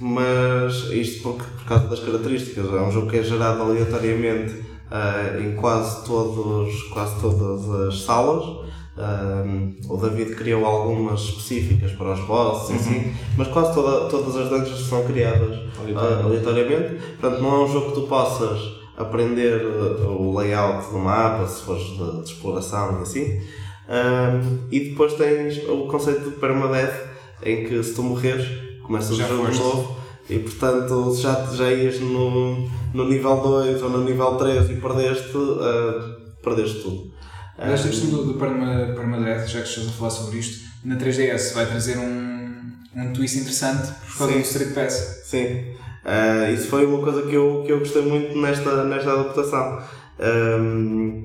[0.00, 5.38] mas isto porque, por causa das características, é um jogo que é gerado aleatoriamente ah,
[5.40, 8.63] em quase, todos, quase todas as salas.
[8.96, 14.36] Ahm, o David criou algumas específicas para os bosses e assim, mas quase toda, todas
[14.36, 15.58] as dungeons são criadas
[15.96, 17.02] ah, aleatoriamente.
[17.20, 18.60] Portanto, não é um jogo que tu possas
[18.96, 23.42] aprender ah, o layout do mapa, se fores de, de exploração e assim.
[23.88, 26.94] Ahm, e depois tens o conceito de permadeath,
[27.42, 28.46] em que se tu morreres,
[28.84, 29.96] começas Já o jogo de novo.
[30.30, 34.74] E portanto, se já, já ias no, no nível 2 ou no nível 3 e
[34.76, 37.13] perdeste, ah, perdeste tudo.
[37.58, 41.54] Aliás, isto do, do Perma, Permadeath, já que estás a falar sobre isto, na 3DS
[41.54, 45.22] vai trazer um, um twist interessante por causa do Street Pass.
[45.24, 45.64] Sim,
[46.04, 49.78] Ah, isso foi uma coisa que eu, que eu gostei muito nesta, nesta adaptação.
[50.20, 51.22] Ahm,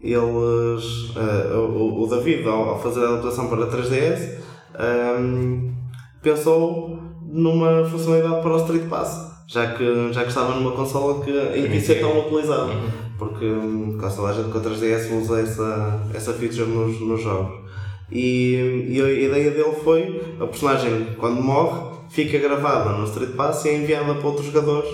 [0.00, 0.84] eles,
[1.16, 4.38] ah, o, o David, ao, ao fazer a adaptação para a 3DS,
[4.78, 5.72] ahm,
[6.22, 11.30] pensou numa funcionalidade para o Street Pass, já que, já que estava numa consola que,
[11.30, 12.72] em que isso é tão utilizado.
[13.20, 17.22] Porque hum, quase toda a gente com a 3DS usa essa, essa feature nos, nos
[17.22, 17.60] jogos.
[18.10, 23.66] E, e a ideia dele foi a personagem, quando morre, fica gravada no Street Pass
[23.66, 24.88] e é enviada para outros jogadores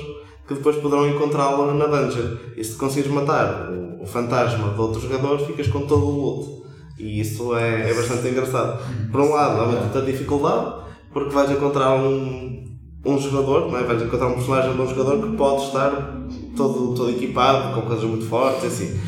[0.47, 2.37] que depois poderão encontrá-la na dungeon.
[2.57, 6.67] E se conseguires matar o, o fantasma de outros jogadores, ficas com todo o loot.
[6.99, 8.81] E isso é, é bastante engraçado.
[9.13, 12.66] Por um lado, aumenta a dificuldade, porque vais encontrar um,
[13.07, 13.85] um jogador, não é?
[13.85, 15.91] vais encontrar um personagem de um jogador que pode estar
[16.57, 19.01] todo, todo equipado, com coisas muito fortes, assim.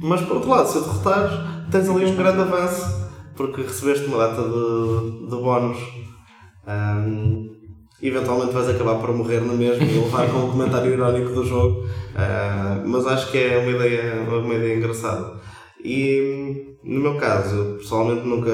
[0.00, 1.32] Mas por outro lado, se o derrotares,
[1.70, 5.78] tens ali um grande avanço, porque recebeste uma data de, de bónus.
[6.66, 7.50] Ahm,
[8.02, 11.86] eventualmente vais acabar por morrer no mesmo e levar com o comentário irónico do jogo,
[12.16, 15.40] Ah, mas acho que é uma ideia, uma ideia engraçada.
[15.84, 18.50] E no meu caso, eu pessoalmente nunca,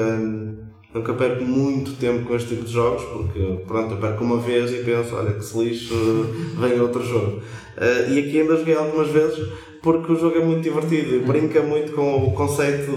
[0.93, 4.71] nunca perco muito tempo com este tipo de jogos, porque pronto, eu perco uma vez
[4.71, 5.93] e penso, olha que se lixo,
[6.59, 7.41] vem outro jogo.
[7.77, 9.47] Ah, e aqui ainda joguei algumas vezes
[9.81, 12.91] porque o jogo é muito divertido e brinca muito com o conceito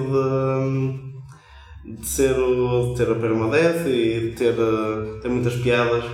[1.84, 6.04] de, de ser o, de ter a permadeath e de ter, ah, ter muitas piadas.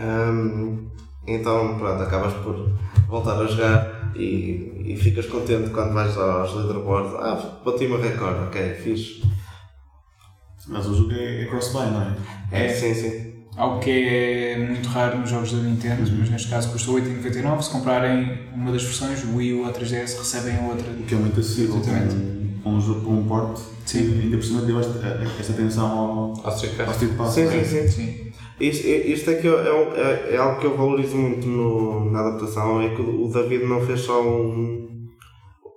[0.00, 0.86] Ahm,
[1.26, 2.70] então, pronto, acabas por
[3.08, 7.12] voltar a jogar e, e ficas contente quando vais aos leaderboards.
[7.16, 9.22] Ah, bati meu recorde, ok, fixe.
[10.68, 12.14] Mas o jogo é, é cross-buy, não é?
[12.52, 13.28] É, sim, sim.
[13.56, 17.62] Algo que é muito raro nos jogos da Nintendo, mas neste caso custa 8,99.
[17.62, 20.86] Se comprarem uma das versões, o Wii ou a 3DS, recebem a outra.
[20.92, 22.14] O que é muito acessível Exatamente.
[22.62, 23.60] com, com um jogo, com um porte.
[23.84, 23.98] Sim.
[24.16, 24.98] E ainda por cima deu esta,
[25.40, 26.94] esta atenção ao, Ao Street ao Pass.
[26.96, 27.34] Street Pass.
[27.34, 27.88] Sim, sim, sim.
[27.88, 28.28] Sim.
[28.60, 32.10] Isto, isto é, que eu- é, um- é- é algo que eu valorizo muito no-
[32.12, 35.08] na adaptação, é que o David não fez só um,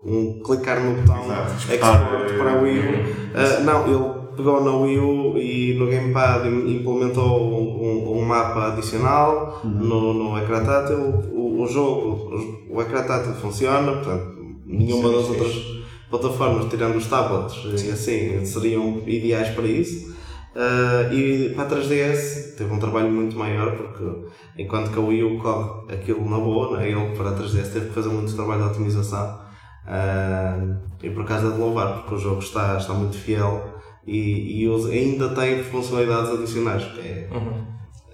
[0.04, 2.84] um clicar no botão Exato, export para a Wii U.
[2.84, 8.68] eh, Ah, não, ele pegou na Wii U e no Gamepad implementou um, um mapa
[8.68, 10.98] adicional no, no ecrã tátil.
[11.34, 12.30] O, o jogo,
[12.70, 15.32] o, o ecrã tátil funciona, portanto, nenhuma Sim, das sim.
[15.32, 20.12] outras plataformas, tirando os tablets e assim, seriam ideais para isso.
[20.54, 24.28] Ah, e para a 3DS teve um trabalho muito maior porque
[24.58, 27.88] enquanto que a Wii U corre aquilo na boa, né, ele para a 3DS teve
[27.88, 29.40] que fazer muito trabalho de otimização
[29.88, 30.58] Ah,
[31.02, 33.64] e por acaso é de louvar porque o jogo está, está muito fiel
[34.06, 37.28] e, e ainda tem funcionalidades adicionais, é,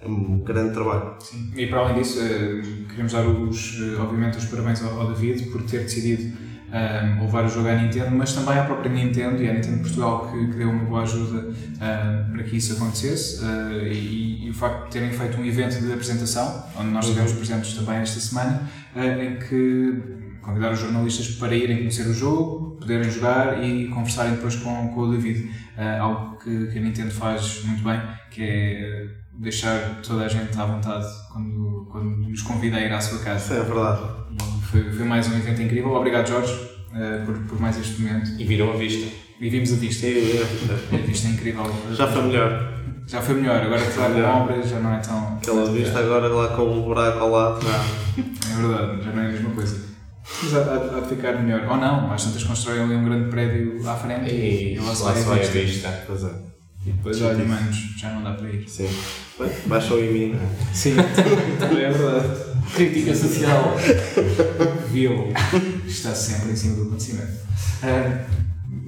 [0.02, 1.16] é um grande trabalho.
[1.20, 1.52] Sim.
[1.56, 5.44] E para além disso, eh, queremos dar os, eh, obviamente os parabéns ao, ao David
[5.50, 6.38] por ter decidido
[6.72, 10.30] eh, levar o jogo à Nintendo, mas também à própria Nintendo e à Nintendo Portugal
[10.32, 14.54] que, que deu uma boa ajuda eh, para que isso acontecesse eh, e, e o
[14.54, 18.70] facto de terem feito um evento de apresentação, onde nós estivemos presentes também esta semana,
[18.96, 24.32] eh, em que convidar os jornalistas para irem conhecer o jogo, poderem jogar e conversarem
[24.36, 25.52] depois com, com o David.
[25.78, 30.58] Ah, algo que, que a Nintendo faz muito bem, que é deixar toda a gente
[30.58, 33.54] à vontade quando, quando nos convida a ir à sua Isso casa.
[33.56, 34.02] é verdade.
[34.72, 35.94] Foi, foi mais um evento incrível.
[35.94, 36.54] Obrigado, Jorge,
[36.94, 38.32] ah, por, por mais este momento.
[38.40, 39.06] E viram a vista.
[39.40, 40.08] E vimos a vista.
[40.08, 40.42] E,
[40.94, 41.64] A vista é incrível.
[41.94, 42.74] já foi melhor.
[43.06, 45.38] Já foi melhor, agora que está com obras já não é tão.
[45.38, 47.60] Aquela vista agora lá com o buraco ao lado.
[47.68, 49.87] É verdade, já não é a mesma coisa.
[50.54, 51.68] Há- há de ficar melhor.
[51.70, 55.04] Ou não, às tantas constroem ali um grande prédio à frente E e lá se
[55.04, 55.60] vai se a a vista.
[55.60, 56.04] vista.
[56.06, 56.32] Pois é.
[56.86, 58.68] E depois, olha, manos, já não dá para ir.
[58.70, 58.88] Sim.
[59.66, 60.34] Baixou em mim.
[60.34, 60.50] né?
[60.74, 60.96] Sim,
[61.60, 62.28] também é verdade.
[62.76, 63.76] Crítica social.
[64.92, 65.34] Viu,
[65.86, 67.32] está sempre em cima do acontecimento.
[67.84, 68.26] Ah,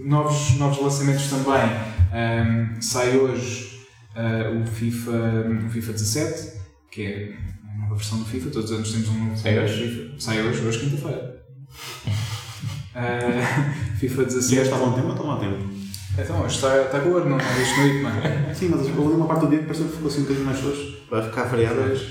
[0.05, 1.53] novos, novos lançamentos também.
[2.11, 3.81] Ah, sai hoje
[4.15, 5.11] ah, o, FIFA,
[5.65, 6.51] o FIFA 17,
[6.91, 7.33] que é
[7.75, 8.49] uma nova versão do FIFA.
[8.49, 9.87] Todos os anos temos um novo Sai hoje?
[9.87, 10.19] FIFA.
[10.19, 11.28] Sai hoje, hoje quinta-feira.
[12.95, 14.61] Ah, FIFA Se 17.
[14.63, 15.57] está a bom tempo ou está mau tempo?
[16.17, 18.21] Então, hoje está, está gordo, não no IP, mano.
[18.53, 20.45] Sim, mas eu li uma parte do dia que pareceu que ficou assim um bocadinho
[20.45, 20.97] mais xoxo.
[21.09, 21.75] Vai ficar feriado.
[21.75, 22.01] Pois,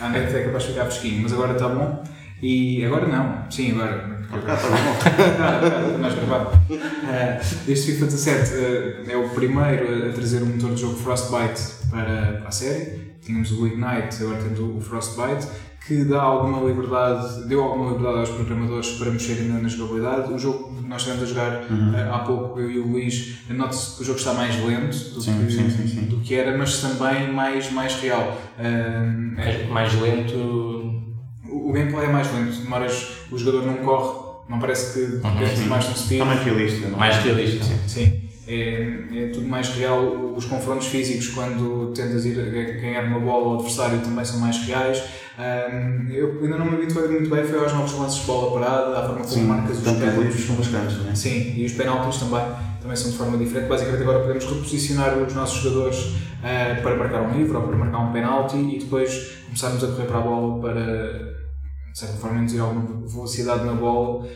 [0.00, 2.04] à net é capaz de ficar fresquinho, mas agora está bom.
[2.42, 4.14] E agora não, sim, agora.
[4.28, 4.74] Porque cá está bom.
[5.40, 5.60] Ah,
[5.94, 6.50] ah, mais gravado.
[7.04, 8.50] Ah, este FIFA 17
[9.08, 13.14] ah, é o primeiro a trazer o motor de jogo Frostbite para, para a série.
[13.22, 15.46] Tínhamos o Ignite, agora temos o Frostbite,
[15.86, 20.32] que dá alguma liberdade, deu alguma liberdade aos programadores para mexerem na jogabilidade.
[20.32, 23.96] O jogo que nós estivemos a jogar ah, há pouco, eu e o Luís, nota-se
[23.96, 26.00] que o jogo está mais lento do, Sim, que, sim, sim, sim.
[26.06, 28.36] do que era, mas também mais, mais real.
[28.58, 30.34] Ah, é- Mais, mais lento.
[30.36, 30.94] o
[31.68, 35.46] o gameplay é mais lento, demoras, o jogador não corre, não parece que Uhum.
[35.56, 35.66] Sim.
[35.66, 36.12] mais no speed.
[36.12, 37.00] Está mais realista, não é?
[37.00, 37.64] Mais realista.
[37.86, 40.34] Sim, é, é tudo mais real.
[40.36, 44.58] Os confrontos físicos, quando tentas ir a ganhar uma bola ao adversário, também são mais
[44.66, 45.02] reais.
[45.38, 48.98] Ahm, eu ainda não me habituei muito bem foi aos novos lances de bola parada,
[48.98, 50.44] à forma como marcas os penaltis.
[50.46, 51.14] como os cantos, não é?
[51.14, 52.44] Sim, e os penaltis também,
[52.80, 53.68] também são de forma diferente.
[53.68, 57.98] Basicamente agora podemos reposicionar os nossos jogadores ah, para marcar um livro ou para marcar
[57.98, 60.84] um penalti e depois começarmos a correr para a bola para,
[61.92, 64.26] de certa forma, induzir alguma velocidade na bola.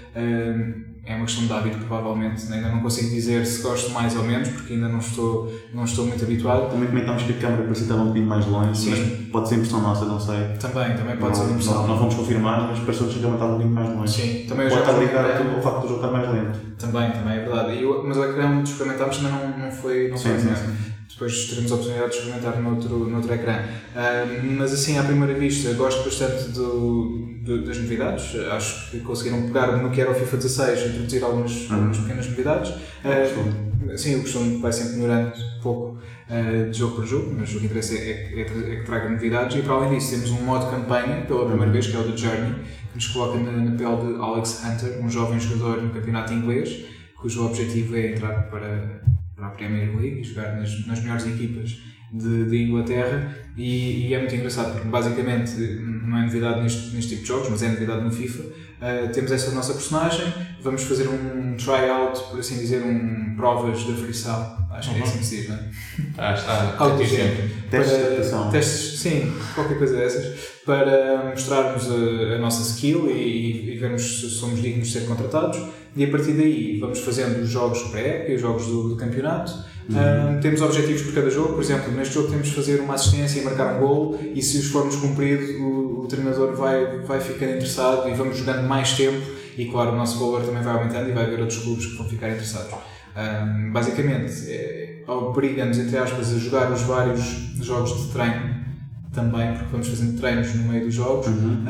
[1.08, 2.52] É uma questão de hábito, provavelmente.
[2.52, 6.06] Ainda não consigo dizer se gosto mais ou menos, porque ainda não estou, não estou
[6.06, 6.70] muito habituado.
[6.70, 8.90] Também comentámos que a câmera parecia estar um bocadinho mais longe, Sim.
[8.90, 10.36] mas pode ser impressão nossa, não sei.
[10.60, 11.74] Também, também pode ser não, uma impressão.
[11.82, 14.12] não, não vamos confirmar, mas pareceu que a câmera estava um bocadinho mais longe.
[14.12, 16.58] Sim, também eu Pode estar ligado ao facto do jogo estar mais lento.
[16.78, 17.74] Também, também é verdade.
[17.80, 20.54] E o- mas o ecrã onde experimentámos também não, não foi, não Sim, foi sim,
[20.54, 20.92] sim.
[21.18, 23.58] Depois teremos a oportunidade de experimentar noutro, noutro ecrã.
[23.96, 24.24] Ah,
[24.56, 28.36] mas assim, à primeira vista, gosto bastante do, do- das novidades.
[28.52, 31.74] Acho que conseguiram pegar no que era o FIFA 16 e introduzir algumas, Uhum.
[31.74, 32.72] algumas pequenas novidades.
[33.04, 35.98] Ah, sim, o costume vai sempre melhorando um pouco
[36.30, 39.56] ah, de jogo para jogo, mas o que interessa é, é, é que traga novidades.
[39.58, 42.16] E para além disso, temos um modo campanha, pela primeira vez, que é o The
[42.16, 42.54] Journey,
[42.90, 46.84] que nos coloca na, na pele de Alex Hunter, um jovem jogador no campeonato inglês,
[47.20, 49.02] cujo objetivo é entrar para,
[49.38, 51.80] para a Premier League e jogar nas, nas melhores equipas
[52.12, 53.34] de, de Inglaterra.
[53.56, 57.48] E, e é muito engraçado porque, basicamente, não é novidade neste, neste tipo de jogos,
[57.50, 58.42] mas é novidade no FIFA.
[58.42, 60.32] Uh, temos essa nossa personagem,
[60.62, 64.56] vamos fazer um tryout, por assim dizer, um provas de frição.
[64.70, 65.68] Acho que é assim que se diz, não é?
[66.16, 66.76] Ah, está.
[66.78, 67.36] Algo do Senti género.
[67.36, 67.62] sempre.
[67.70, 68.50] Testes de adaptação.
[68.50, 74.28] Testes, sim, qualquer coisa dessas, para mostrarmos a, a nossa skill e, e vermos se
[74.28, 75.58] somos dignos de ser contratados.
[75.96, 79.50] E a partir daí vamos fazendo os jogos pré e os jogos do, do campeonato.
[79.90, 83.40] Ah, temos objetivos por cada jogo, por exemplo, neste jogo temos de fazer uma assistência
[83.40, 87.52] e marcar um gol, e se os formos cumpridos, o, o treinador vai, vai ficando
[87.52, 89.22] interessado e vamos jogando mais tempo.
[89.56, 92.06] E claro, o nosso valor também vai aumentando e vai haver outros clubes que vão
[92.06, 92.74] ficar interessados.
[93.16, 97.24] Um, basicamente, é, obriga-nos, entre aspas, a jogar os vários
[97.62, 98.57] jogos de treino
[99.12, 101.64] também, porque vamos fazendo treinos no meio dos jogos, Uhum.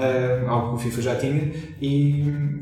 [0.44, 2.20] um, algo que o FIFA já tinha, e,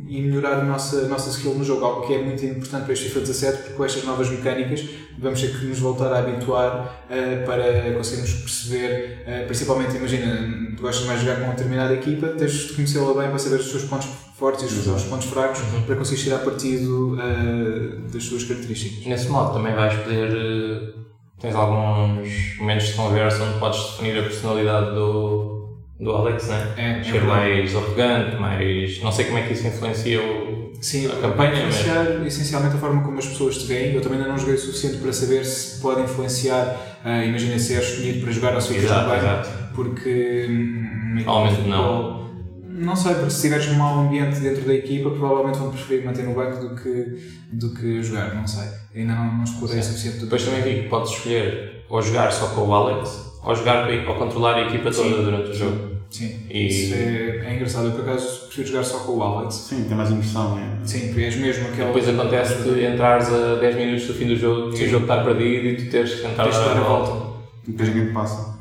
[0.09, 2.93] e melhorar a nossa, a nossa skill no jogo, algo que é muito importante para
[2.93, 4.85] este FIFA 17, porque com estas novas mecânicas
[5.19, 10.83] vamos ter que nos voltar a habituar uh, para conseguirmos perceber, uh, principalmente, imagina, tu
[10.83, 13.71] gostas mais de jogar com uma determinada equipa, tens de conhecê-la bem para saber os
[13.71, 18.45] seus pontos fortes e os seus pontos fracos, para conseguir tirar partido uh, das suas
[18.45, 19.07] características.
[19.07, 21.06] Nesse modo também vais poder.
[21.41, 26.73] Tens alguns momentos de conversa onde podes definir a personalidade do, do Alex, né?
[26.77, 27.27] É, é Ser verdade.
[27.27, 29.03] mais arrogante, mais.
[29.03, 30.73] Não sei como é que isso influencia o.
[30.81, 31.81] Sim, a campanha, mas.
[31.81, 33.95] influenciar essencialmente a forma como as pessoas te veem.
[33.95, 37.83] Eu também ainda não joguei o suficiente para saber se pode influenciar, ah, imagina ser
[37.83, 39.49] escolhido para jogar ao seu Exato, bem, exato.
[39.75, 40.47] porque.
[40.49, 42.26] hum, Provavelmente não.
[42.79, 46.25] Não sei, porque se tiveres um mau ambiente dentro da equipa, provavelmente vão preferir manter
[46.25, 47.17] no banco do que,
[47.53, 48.69] do que jogar, não sei.
[48.95, 50.19] Ainda não, não explorei o suficiente.
[50.19, 54.15] Depois também vi que podes escolher ou jogar só com o Alex ou jogar ou
[54.17, 55.25] controlar a equipa toda Sim.
[55.25, 55.97] durante o jogo.
[56.11, 57.87] Sim, E- isso é, é engraçado.
[57.87, 59.55] Eu por acaso prefiro jogar só com o Alex.
[59.55, 60.59] Sim, tem mais imersão.
[60.59, 60.87] É.
[60.87, 61.87] Sim, tu és mesmo aquele.
[61.87, 65.25] Depois acontece de entrares a 10 minutos do fim do jogo e o jogo estar
[65.25, 67.37] perdido e tu teres que tentar Tens de dar a volta.
[67.67, 68.57] E depois ninguém te passa.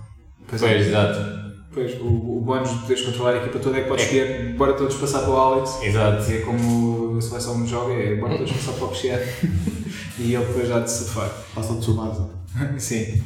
[0.47, 0.77] Pois Pois, é.
[0.79, 1.34] exato.
[1.75, 4.73] Pois, o, o bónus de poderes controlar a equipa toda é que podes escolher, bora
[4.73, 5.83] todos passar para o Alex.
[5.83, 6.31] Exato.
[6.31, 9.23] É como a seleção me joga, é bora todos passar para o Cristiano.
[10.17, 11.29] e ele depois já de safar.
[11.53, 12.29] Passa de Tsubasa.
[12.79, 13.21] Sim.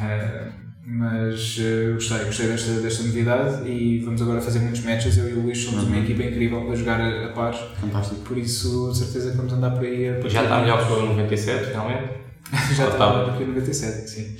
[0.00, 0.48] Ah,
[0.84, 5.16] mas ah, gostei, gostei desta, desta novidade e vamos agora fazer muitos matches.
[5.16, 6.02] Eu e o Luís somos uma Uhum.
[6.02, 8.20] equipa incrível a jogar a, a pares, Fantástico.
[8.22, 11.06] por isso de certeza que vamos andar por aí a Já está melhor que o
[11.06, 12.10] 97, realmente.
[12.74, 13.18] Já está estava?
[13.20, 14.36] melhor que o 97, sim.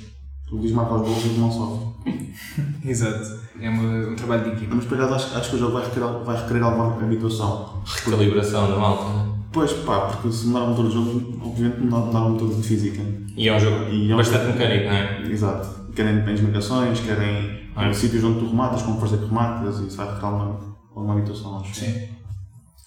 [0.51, 1.92] O Luís marca os gols e não sofre.
[2.85, 3.39] Exato.
[3.59, 4.75] É uma- um trabalho de equipa.
[4.75, 7.81] Mas por acaso acho, acho que o jogo vai requerer, vai requerer alguma habituação.
[8.05, 9.03] Recalibração da malta.
[9.13, 9.33] né?
[9.51, 13.01] Pois pá, porque se mudar o motor do jogo, obviamente mudar o motor de física.
[13.37, 15.21] E é um jogo E é um bastante jogo- mecânico, não é?
[15.31, 15.91] Exato.
[15.93, 17.87] Querem bem marcações, querem Ah.
[17.87, 21.13] eh, sítios onde tu rematas, com força que rematas, e isso vai requerer alguma, alguma
[21.13, 21.75] habituação, acho.
[21.75, 22.07] Sim.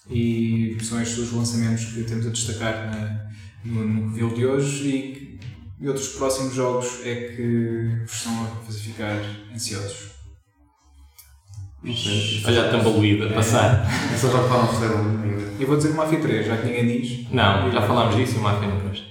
[0.09, 3.27] E são estes os lançamentos que temos a destacar na-
[3.65, 5.26] no, no review de hoje e,
[5.79, 9.19] e outros próximos jogos é que vos estão a fazer ficar
[9.53, 10.17] ansiosos.
[12.45, 13.85] Olha a tumbleweed a passar.
[14.13, 15.43] Essa já cérebro ainda.
[15.59, 17.31] Eu vou dizer Mafia 3, já que ninguém diz.
[17.31, 19.05] Não, já falámos disso e o Mafia não gosta.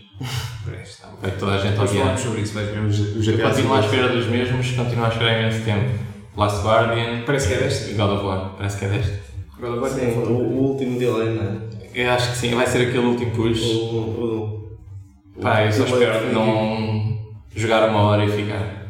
[0.65, 1.07] Presta.
[1.23, 1.89] Vai toda a gente odiar.
[1.89, 3.33] falamos sobre isso, vais ver.
[3.33, 5.99] Eu continuo à espera dos mesmos, continuo à esperar imenso tempo.
[6.37, 7.23] Last Guardian.
[7.25, 7.91] Parece que é deste.
[7.93, 9.13] E God of War, parece que é deste.
[9.57, 11.57] Agora vai Sim, o, o último delay, não é?
[11.95, 13.63] Eu acho que sim, vai ser aquele último O, push.
[13.63, 14.66] o,
[15.41, 17.19] Pá, eu só espero não
[17.55, 18.87] jogar uma hora e ficar.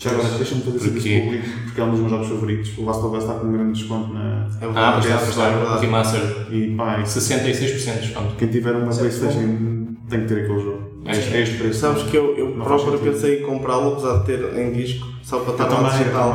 [0.00, 2.78] Já agora, deixa-me fazer serviço público, porque é um dos meus jogos favoritos.
[2.78, 4.20] O Last of Us está com um grande desconto na.
[4.60, 5.50] É Ah, mas verdade, está a é gostar.
[5.50, 5.80] verdade.
[5.86, 6.46] Remaster.
[6.52, 8.34] E pá, isso- 66% de desconto.
[8.36, 8.94] quem tiver uma.
[8.94, 11.02] Playstation tem que ter aquele jogo.
[11.04, 11.10] É.
[11.10, 11.80] É este, é este preço.
[11.80, 15.52] Sabes que eu, eu próprio pensei em comprá-lo, apesar de ter em disco, só para
[15.52, 16.34] estar eu digital.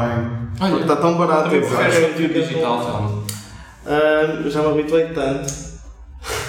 [0.60, 1.56] Porque está tão barato.
[1.56, 3.24] Eu conteúdo digital?
[3.86, 5.63] Ah, já me habituei tanto.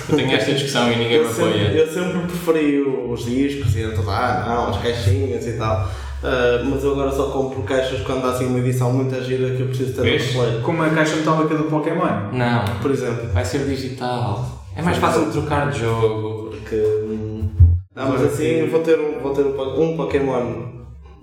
[0.08, 1.72] Eu tenho esta discussão e ninguém me Eu sempre, apoia.
[1.72, 5.88] eu sempre preferi os discos e então, ah, não, as caixinhas e tal.
[6.22, 9.60] Ah, mas eu agora só compro caixas quando há assim uma edição muito gira que
[9.62, 10.26] eu preciso ter Vês?
[10.26, 10.62] no playground.
[10.64, 12.30] Como a caixa metálica do Pokémon.
[12.32, 13.28] Não, Por exemplo.
[13.32, 14.62] vai ser digital.
[14.76, 16.50] É mais fácil de trocar de jogo.
[16.50, 16.76] Porque.
[16.76, 17.48] hum,
[17.94, 20.74] Não, mas assim vou ter, um, vou ter um, um Pokémon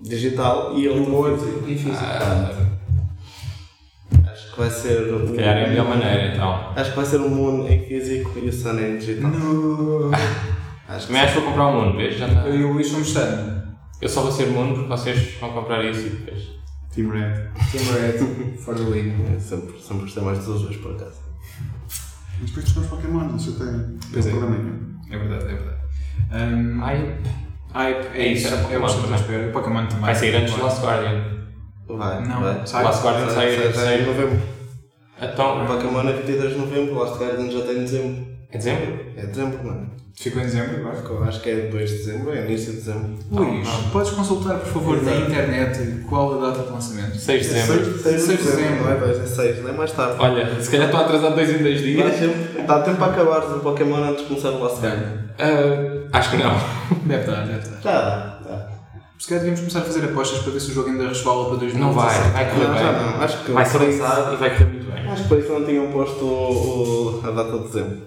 [0.01, 1.33] digital e E o outro.
[1.33, 1.97] outro e físico.
[2.01, 2.51] Ah,
[4.53, 5.13] que vai ser.
[5.13, 6.71] um- se calhar é a melhor maneira então.
[6.75, 9.31] Acho que vai ser o Moon em físico e o Sun em digital.
[9.31, 10.11] No...
[10.87, 12.17] Acho que Também acho que vou comprar um Moon, vês?
[12.17, 12.41] Já está.
[12.47, 13.61] Eu e o Luís somos stand.
[14.01, 16.43] Eu só vou ser Moon porque vocês vão comprar isso e depois.
[16.93, 17.33] Team Red.
[17.71, 19.13] Team Red for the win.
[19.33, 21.21] Eu sempre, sempre gostei mais dos dois por acaso.
[22.39, 23.97] Mas depois dos meus Pokémon, não sei tem.
[24.11, 24.29] Pois é.
[24.31, 25.81] É verdade, é verdade.
[26.33, 27.15] Um, Ai,
[27.73, 28.47] Hype, é É isso.
[28.47, 29.21] era É o Pokémon que estamos à também.
[29.21, 29.47] espera.
[29.47, 30.01] O Pokémon também.
[30.05, 30.73] vai sair antes do Claro.
[30.73, 31.40] Last Guardian.
[31.97, 32.61] Vai, Não, vai.
[32.65, 32.83] sai.
[32.83, 34.39] Last Guardian sai, sai, sai em novembro.
[35.21, 38.27] O Então, Pokémon é 23 de novembro, o Last Guardian já tem em dezembro.
[38.51, 38.99] é dezembro?
[39.17, 40.01] É dezembro, não é?
[40.13, 40.97] Ficou em dezembro agora?
[41.09, 43.09] Eu acho que é 2 de dezembro, é início de dezembro.
[43.31, 45.31] Luís, podes consultar, por favor, na Exato.
[45.31, 47.17] internet qual a data de lançamento?
[47.17, 47.85] 6 de dezembro.
[47.85, 50.15] 6 Seis de de dezembro, não é 2, é 6, não é mais tarde.
[50.19, 52.19] Olha, se calhar estou atrasado dois em dois Dá dias.
[52.19, 55.13] tempo, dá tempo para acabar o Pokémon antes de começar o Last Guardian.
[55.39, 56.53] Ah, acho que não.
[57.05, 57.81] Deve estar, deve estar.
[57.81, 58.40] Já dá, dá.
[59.21, 61.57] Se calhar devíamos começar a fazer apostas para ver se o jogo ainda resvala para
[61.57, 61.79] 2017.
[61.79, 63.01] Não vai, vai correr Não, já bem.
[63.05, 65.07] não, acho que Vai ser lançado e vai correr muito bem.
[65.09, 68.01] Acho que para isso não tinham posto o, o- a data de dezembro.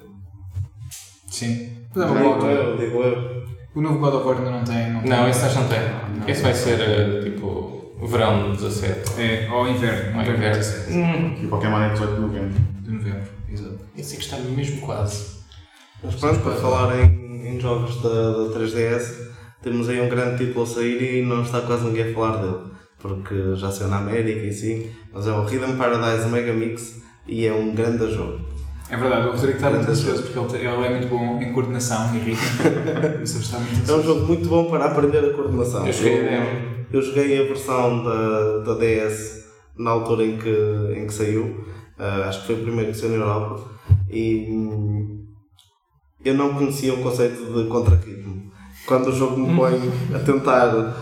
[1.31, 1.69] Sim.
[1.95, 2.53] Mas é uma Digo boa altura.
[2.53, 3.45] eu, digo eu.
[3.77, 4.93] O novo God of War ainda não tem.
[4.93, 5.11] Não, tem.
[5.11, 5.79] Não, esse acho que não tem.
[6.33, 9.21] Esse vai ser ah, tipo verão de 17.
[9.21, 10.17] É, ou inverno.
[10.17, 10.57] Ou inverno inverno.
[10.59, 12.55] 17 Hum, E o Pokémon é 18 de novembro.
[12.81, 13.23] de novembro.
[13.49, 13.79] Exato.
[13.97, 15.27] esse é que está mesmo quase.
[16.03, 19.29] Mas pronto, para falar em, em jogos da, da 3DS,
[19.65, 22.59] temos aí um grande título a sair e não está quase ninguém a falar dele.
[22.99, 27.47] Porque já saiu na América e sim, mas é o Hidden Paradise Mega Mix e
[27.47, 28.41] é um grande jogo.
[28.91, 32.19] É verdade, o Rodrigo está muito ansioso porque ele, é muito bom em coordenação e
[32.19, 32.45] ritmo.
[33.89, 35.87] É um jogo muito bom para aprender a coordenação.
[35.87, 36.75] Eu joguei a demo.
[36.93, 39.45] Eu joguei a versão da, da DS
[39.77, 41.65] na altura em que, em que saiu,
[41.99, 43.71] Ah, acho que foi o primeiro que saiu na Europa,
[44.11, 45.27] e hum,
[46.25, 48.53] eu não conhecia o conceito de contra-ritmo.
[48.87, 49.81] Quando o jogo me põe
[50.15, 50.95] a tentar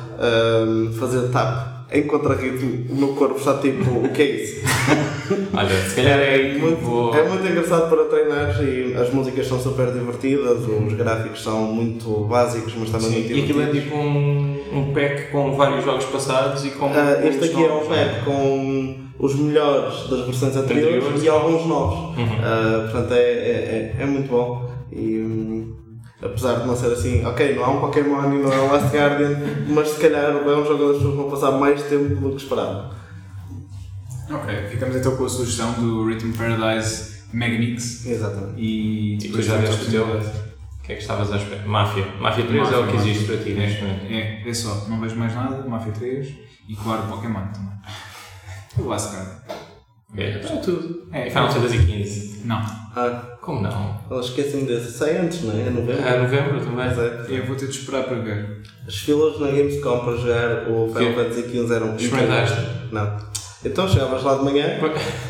[0.99, 4.63] fazer tap em contra-ritmo, o meu corpo está tipo, o que é isso?
[5.55, 7.15] Olha, se calhar é que muito, vou.
[7.15, 12.25] é muito engraçado para treinar e as músicas são super divertidas, os gráficos são muito
[12.25, 13.85] básicos, mas também muito Sim, e aquilo é divertidos.
[13.93, 16.87] tipo um, um pack com vários jogos passados e com.
[16.87, 21.23] Ah, este aqui é um não pack com os melhores das versões anteriores, Anteriores.
[21.25, 22.19] e alguns novos.
[22.19, 22.27] Uhum.
[22.43, 24.71] Ah, portanto, é, é, é, é muito bom.
[24.91, 25.73] E hum,
[26.23, 28.97] apesar de não ser assim, ok, não há um Pokémon e não é um Last
[28.97, 29.37] Guardian,
[29.69, 32.43] mas se calhar é um jogo onde as pessoas vão passar mais tempo do que
[32.43, 32.91] esperavam.
[34.31, 38.61] Ok, ficamos então com a sugestão do Rhythm Paradise Megamix Exatamente.
[38.61, 40.05] e E tu depois já deste o teu?
[40.07, 41.67] O que é que estavas à espera?
[41.67, 42.07] Máfia.
[42.21, 44.05] Máfia 3 é o que Máfia, existe para ti neste momento.
[44.11, 46.29] É, é só, não vejo mais nada, Mafia 3
[46.69, 47.73] e claro Pokémon também.
[48.79, 49.29] O Last Guard.
[50.17, 51.09] É, é tudo.
[51.13, 52.41] É, E Final Fantasy XV.
[52.47, 52.61] Não,
[52.95, 53.97] Ah, Como não?
[54.11, 54.93] eles esquecem desse.
[54.93, 55.63] Sai antes, não é?
[55.67, 56.03] É novembro.
[56.07, 56.87] É novembro também.
[56.87, 57.39] É.
[57.41, 58.61] eu vou ter de esperar para ver.
[58.87, 61.13] As filas na Gamescom para jogar o Final.
[61.15, 62.61] Fantasy XV eram Experimentaste?
[62.93, 63.17] Não.
[63.65, 64.79] Então chegavas lá de manhã,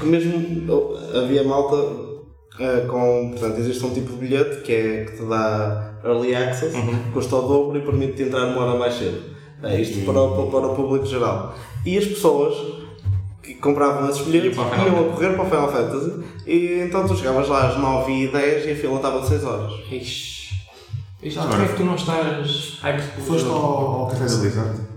[0.01, 1.77] que mesmo oh, havia malta
[2.59, 3.31] eh, com.
[3.31, 7.13] Portanto, existe um tipo de bilhete que, é, que te dá early access, Uhum.
[7.13, 9.21] custa o dobro e permite-te entrar uma hora mais cedo.
[9.63, 11.55] É isto para, o- para o público geral.
[11.87, 12.57] E as pessoas
[13.43, 16.13] que compravam esses bilhetes Iam a correr para o Final Fantasy
[16.47, 19.73] e então tu chegavas lá às 9h10 e a fila estava de 6 horas.
[19.91, 20.55] Ixi.
[21.23, 24.92] Ixi, como é que tu não estás hype por Foste ao, ao café da Blizzard?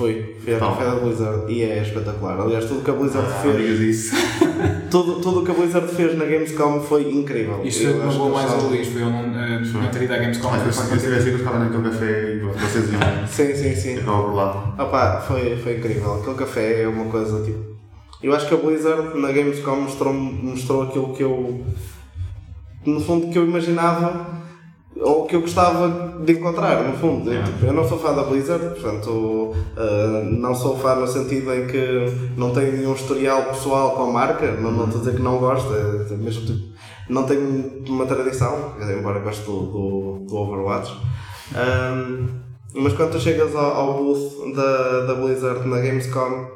[0.00, 0.66] Foi, foi Tá.
[0.68, 2.40] café da Blizzard e é espetacular.
[2.40, 3.56] Aliás, tudo que a Blizzard Ah, fez.
[3.56, 4.14] digas isso.
[4.90, 7.60] Tudo, tudo o que a Blizzard fez na Gamescom foi incrível.
[7.62, 10.48] Isto Eu boa que mais ao Luís, foi não, não ter ido à Gamescom.
[10.52, 13.74] Ah, foi se eu tivesse ido, eu ficava naquele café e vocês iam Sim, sim,
[13.76, 13.96] sim.
[13.98, 14.74] ficava por lá.
[14.78, 16.14] Opa, foi, foi incrível.
[16.14, 17.58] Aquele café é uma coisa tipo.
[18.22, 21.62] Eu acho que a Blizzard na Gamescom mostrou, mostrou aquilo que eu.
[22.86, 24.39] No fundo, que eu imaginava
[25.00, 27.32] ou que eu gostava de encontrar, no fundo.
[27.32, 31.52] Eu, tipo, eu não sou fã da Blizzard, portanto, uh, não sou fã no sentido
[31.54, 35.16] em que não tenho nenhum historial pessoal com a marca, não, não estou a dizer
[35.16, 36.70] que não gosto, é, é mesmo tipo,
[37.08, 40.96] não tenho uma tradição, embora goste do, do, do Overwatch.
[41.52, 46.46] Um, mas quando tu chegas ao, ao booth da, da Blizzard na Gamescom,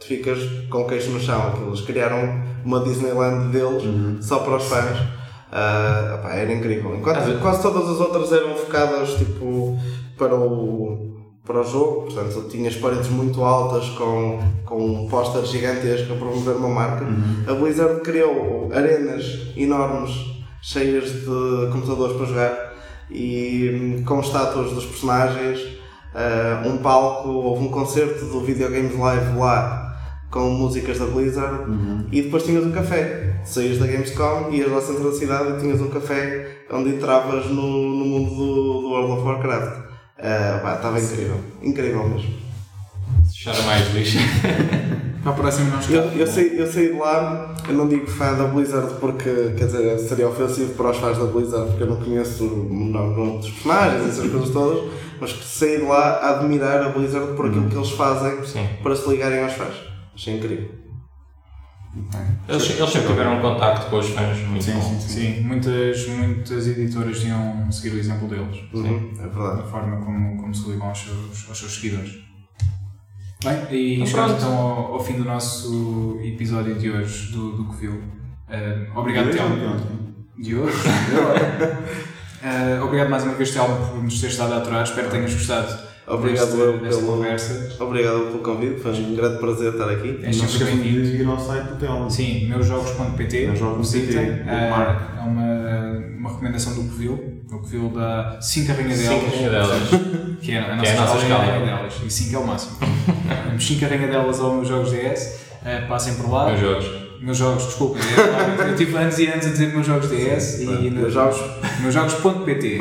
[0.00, 0.38] tu ficas
[0.68, 1.54] com o queixo no chão.
[1.66, 5.21] Eles criaram uma Disneyland deles só para os fãs.
[5.54, 6.96] Ah, opá, era incrível.
[6.96, 9.78] Enquanto Ah, quase todas as outras eram focadas tipo,
[10.16, 16.14] para, o, para o jogo, portanto, tinhas paredes muito altas com, com um póster gigantesco
[16.14, 17.04] a promover uma marca.
[17.46, 20.10] A Blizzard criou arenas enormes
[20.62, 22.72] cheias de computadores para jogar
[23.10, 25.60] e hum, com estátuas dos personagens,
[26.14, 29.91] ah, um palco, houve um concerto do Videogames Live lá
[30.32, 31.64] com músicas da Blizzard
[32.10, 33.34] e depois tinhas um café.
[33.44, 37.46] Saías da Gamescom, ias lá ao centro da cidade e tinhas um café onde entravas
[37.46, 39.82] no, no mundo do, do World of Warcraft.
[40.18, 42.30] Ah, pá, Estava incrível, incrível mesmo.
[43.44, 44.14] Chora mais, Luís.
[45.22, 46.16] Para a próxima não Eu, escapa.
[46.16, 49.98] eu, saí, eu saí de lá, eu não digo fã da Blizzard porque, quer dizer,
[50.00, 54.08] seria ofensivo para os fãs da Blizzard porque eu não conheço o nome dos personagens,
[54.08, 57.90] essas coisas todas, mas saí de lá a admirar a Blizzard por aquilo que eles
[57.90, 58.66] fazem Sim.
[58.82, 59.91] para se ligarem aos fãs.
[60.14, 60.82] Achei incrível.
[62.48, 64.80] Eles, eles sempre tiveram um contacto com os fãs muito Sim, bom.
[64.80, 65.08] sim, sim.
[65.34, 68.64] Sim, muitas, muitas editoras iam seguir o exemplo deles.
[68.72, 69.70] Uhum, é Da verdade.
[69.70, 72.14] forma como, como se ligam aos seus, aos seus seguidores.
[73.44, 74.44] Bem, e Então chegamos pronto.
[74.46, 78.02] então ao, ao fim do nosso episódio de hoje do, do que viu.
[78.48, 80.12] Eh, obrigado, Telmo.
[80.38, 80.76] De hoje?
[82.44, 84.82] Eh, obrigado mais uma vez, Telmo, por nos ter estado a aturar.
[84.82, 87.76] Espero que tenhas gostado Obrigado desta pelo- conversa.
[87.80, 90.18] Obrigado pelo convite, foi um grande prazer estar aqui.
[90.22, 91.02] É Não bem-vindo.
[91.06, 92.10] de ir ao site do Telmo.
[92.10, 93.46] Sim, meusjogos.pt.
[93.46, 94.44] Meusjogos.pt, Eh.
[94.48, 97.40] É uma, uma recomendação do Covil.
[97.52, 99.06] O Covil dá 5 arranhadelas.
[99.06, 99.88] Cinco arranhadelas.
[100.40, 101.44] Que é a Que nossa, é a nossa escala, escala.
[101.44, 101.94] de arranhadelas.
[102.04, 102.76] E 5 é o máximo.
[103.46, 105.40] Temos 5 arranhadelas aos meus jogos DS.
[105.64, 106.46] eh, passem por lá.
[106.46, 107.01] Meus jogos.
[107.22, 108.02] Meus jogos, desculpem.
[108.58, 111.00] Eu, eu tive anos e anos a dizer meus jogos DS e ainda.
[111.02, 111.40] Meus jogos.
[111.80, 112.80] Meus jogos.pt.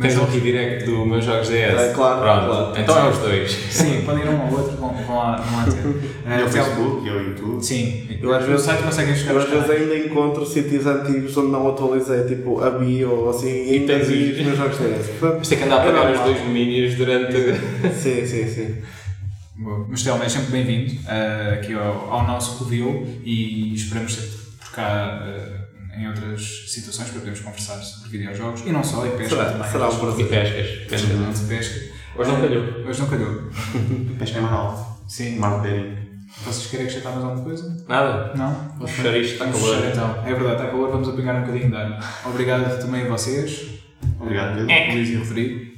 [0.00, 1.54] Tens um redirect do meus jogos DS.
[1.54, 2.46] É, claro, Pronto.
[2.46, 2.80] claro.
[2.80, 3.50] Então é os dois.
[3.50, 5.80] Sim, podem ir um ao outro, vão, vão lá, vão lá ter.
[5.80, 7.64] E ao Telmo- Facebook, e ao YouTube.
[7.64, 11.68] Sim, Eu às vezes- site conseguem chegar às vezes ainda encontro sítios antigos onde não
[11.68, 15.10] atualizei, tipo a bio ou assim, e ainda vi os- meus jogos DS.
[15.20, 17.34] Mas tem que andar a é pagar os dois domínios durante.
[17.92, 18.74] Sim, sim, sim.
[19.60, 19.86] Boa.
[19.88, 24.22] Mas Telmo, é sempre bem-vindo eh, aqui ao, ao nosso Covil e esperamos ter
[24.58, 29.10] por cá eh, em outras situações para podermos conversar sobre videojogos e não só, e
[29.10, 29.70] pesca Será, também.
[29.70, 30.28] será um E prazer.
[30.28, 30.88] pescas.
[30.88, 31.18] Pescas.
[31.18, 31.90] Não de pesca.
[32.16, 32.64] Hoje não calhou.
[32.88, 33.50] Hoje não calhou.
[34.18, 35.02] Pesca em Manal.
[35.06, 35.40] Sim.
[35.62, 35.96] Bering.
[36.44, 37.84] Vocês querem acrescentar mais alguma coisa?
[37.88, 38.32] Nada.
[38.36, 38.52] Não?
[38.78, 39.76] Vamos fechar isto, está calor.
[39.76, 40.22] fechar então.
[40.26, 42.22] É verdade, está calor, vamos apanhar um bocadinho de ar.
[42.26, 43.66] Obrigado também a vocês,
[44.18, 44.94] Obrigado, Pedro.
[44.94, 45.70] Luís e Rodrigo,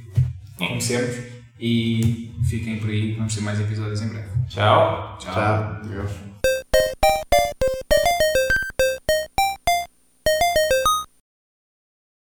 [0.58, 1.22] como sempre,
[1.58, 4.28] e fiquem por aí, vamos ter mais episódios em breve.
[4.48, 5.16] Tchau.
[5.18, 5.32] Tchau.
[5.32, 5.80] Tchau.
[5.84, 6.31] Adeus.